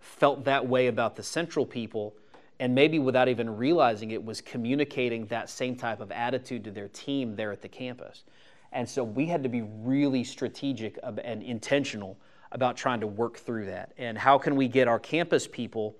[0.00, 2.14] felt that way about the central people
[2.60, 6.88] and maybe without even realizing it was communicating that same type of attitude to their
[6.88, 8.24] team there at the campus.
[8.72, 12.16] And so we had to be really strategic and intentional
[12.50, 13.92] about trying to work through that.
[13.98, 15.94] And how can we get our campus people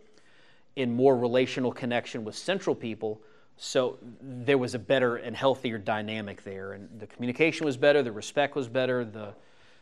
[0.79, 3.21] in more relational connection with central people
[3.61, 6.75] so there was a better and healthier dynamic there.
[6.75, 9.35] And the communication was better the respect was better the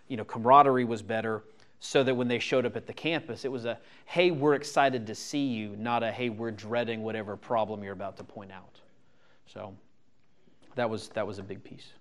[0.09, 1.45] you know camaraderie was better
[1.79, 5.07] so that when they showed up at the campus it was a hey we're excited
[5.07, 8.81] to see you not a hey we're dreading whatever problem you're about to point out.
[9.47, 9.77] So
[10.75, 11.93] that was that was a big piece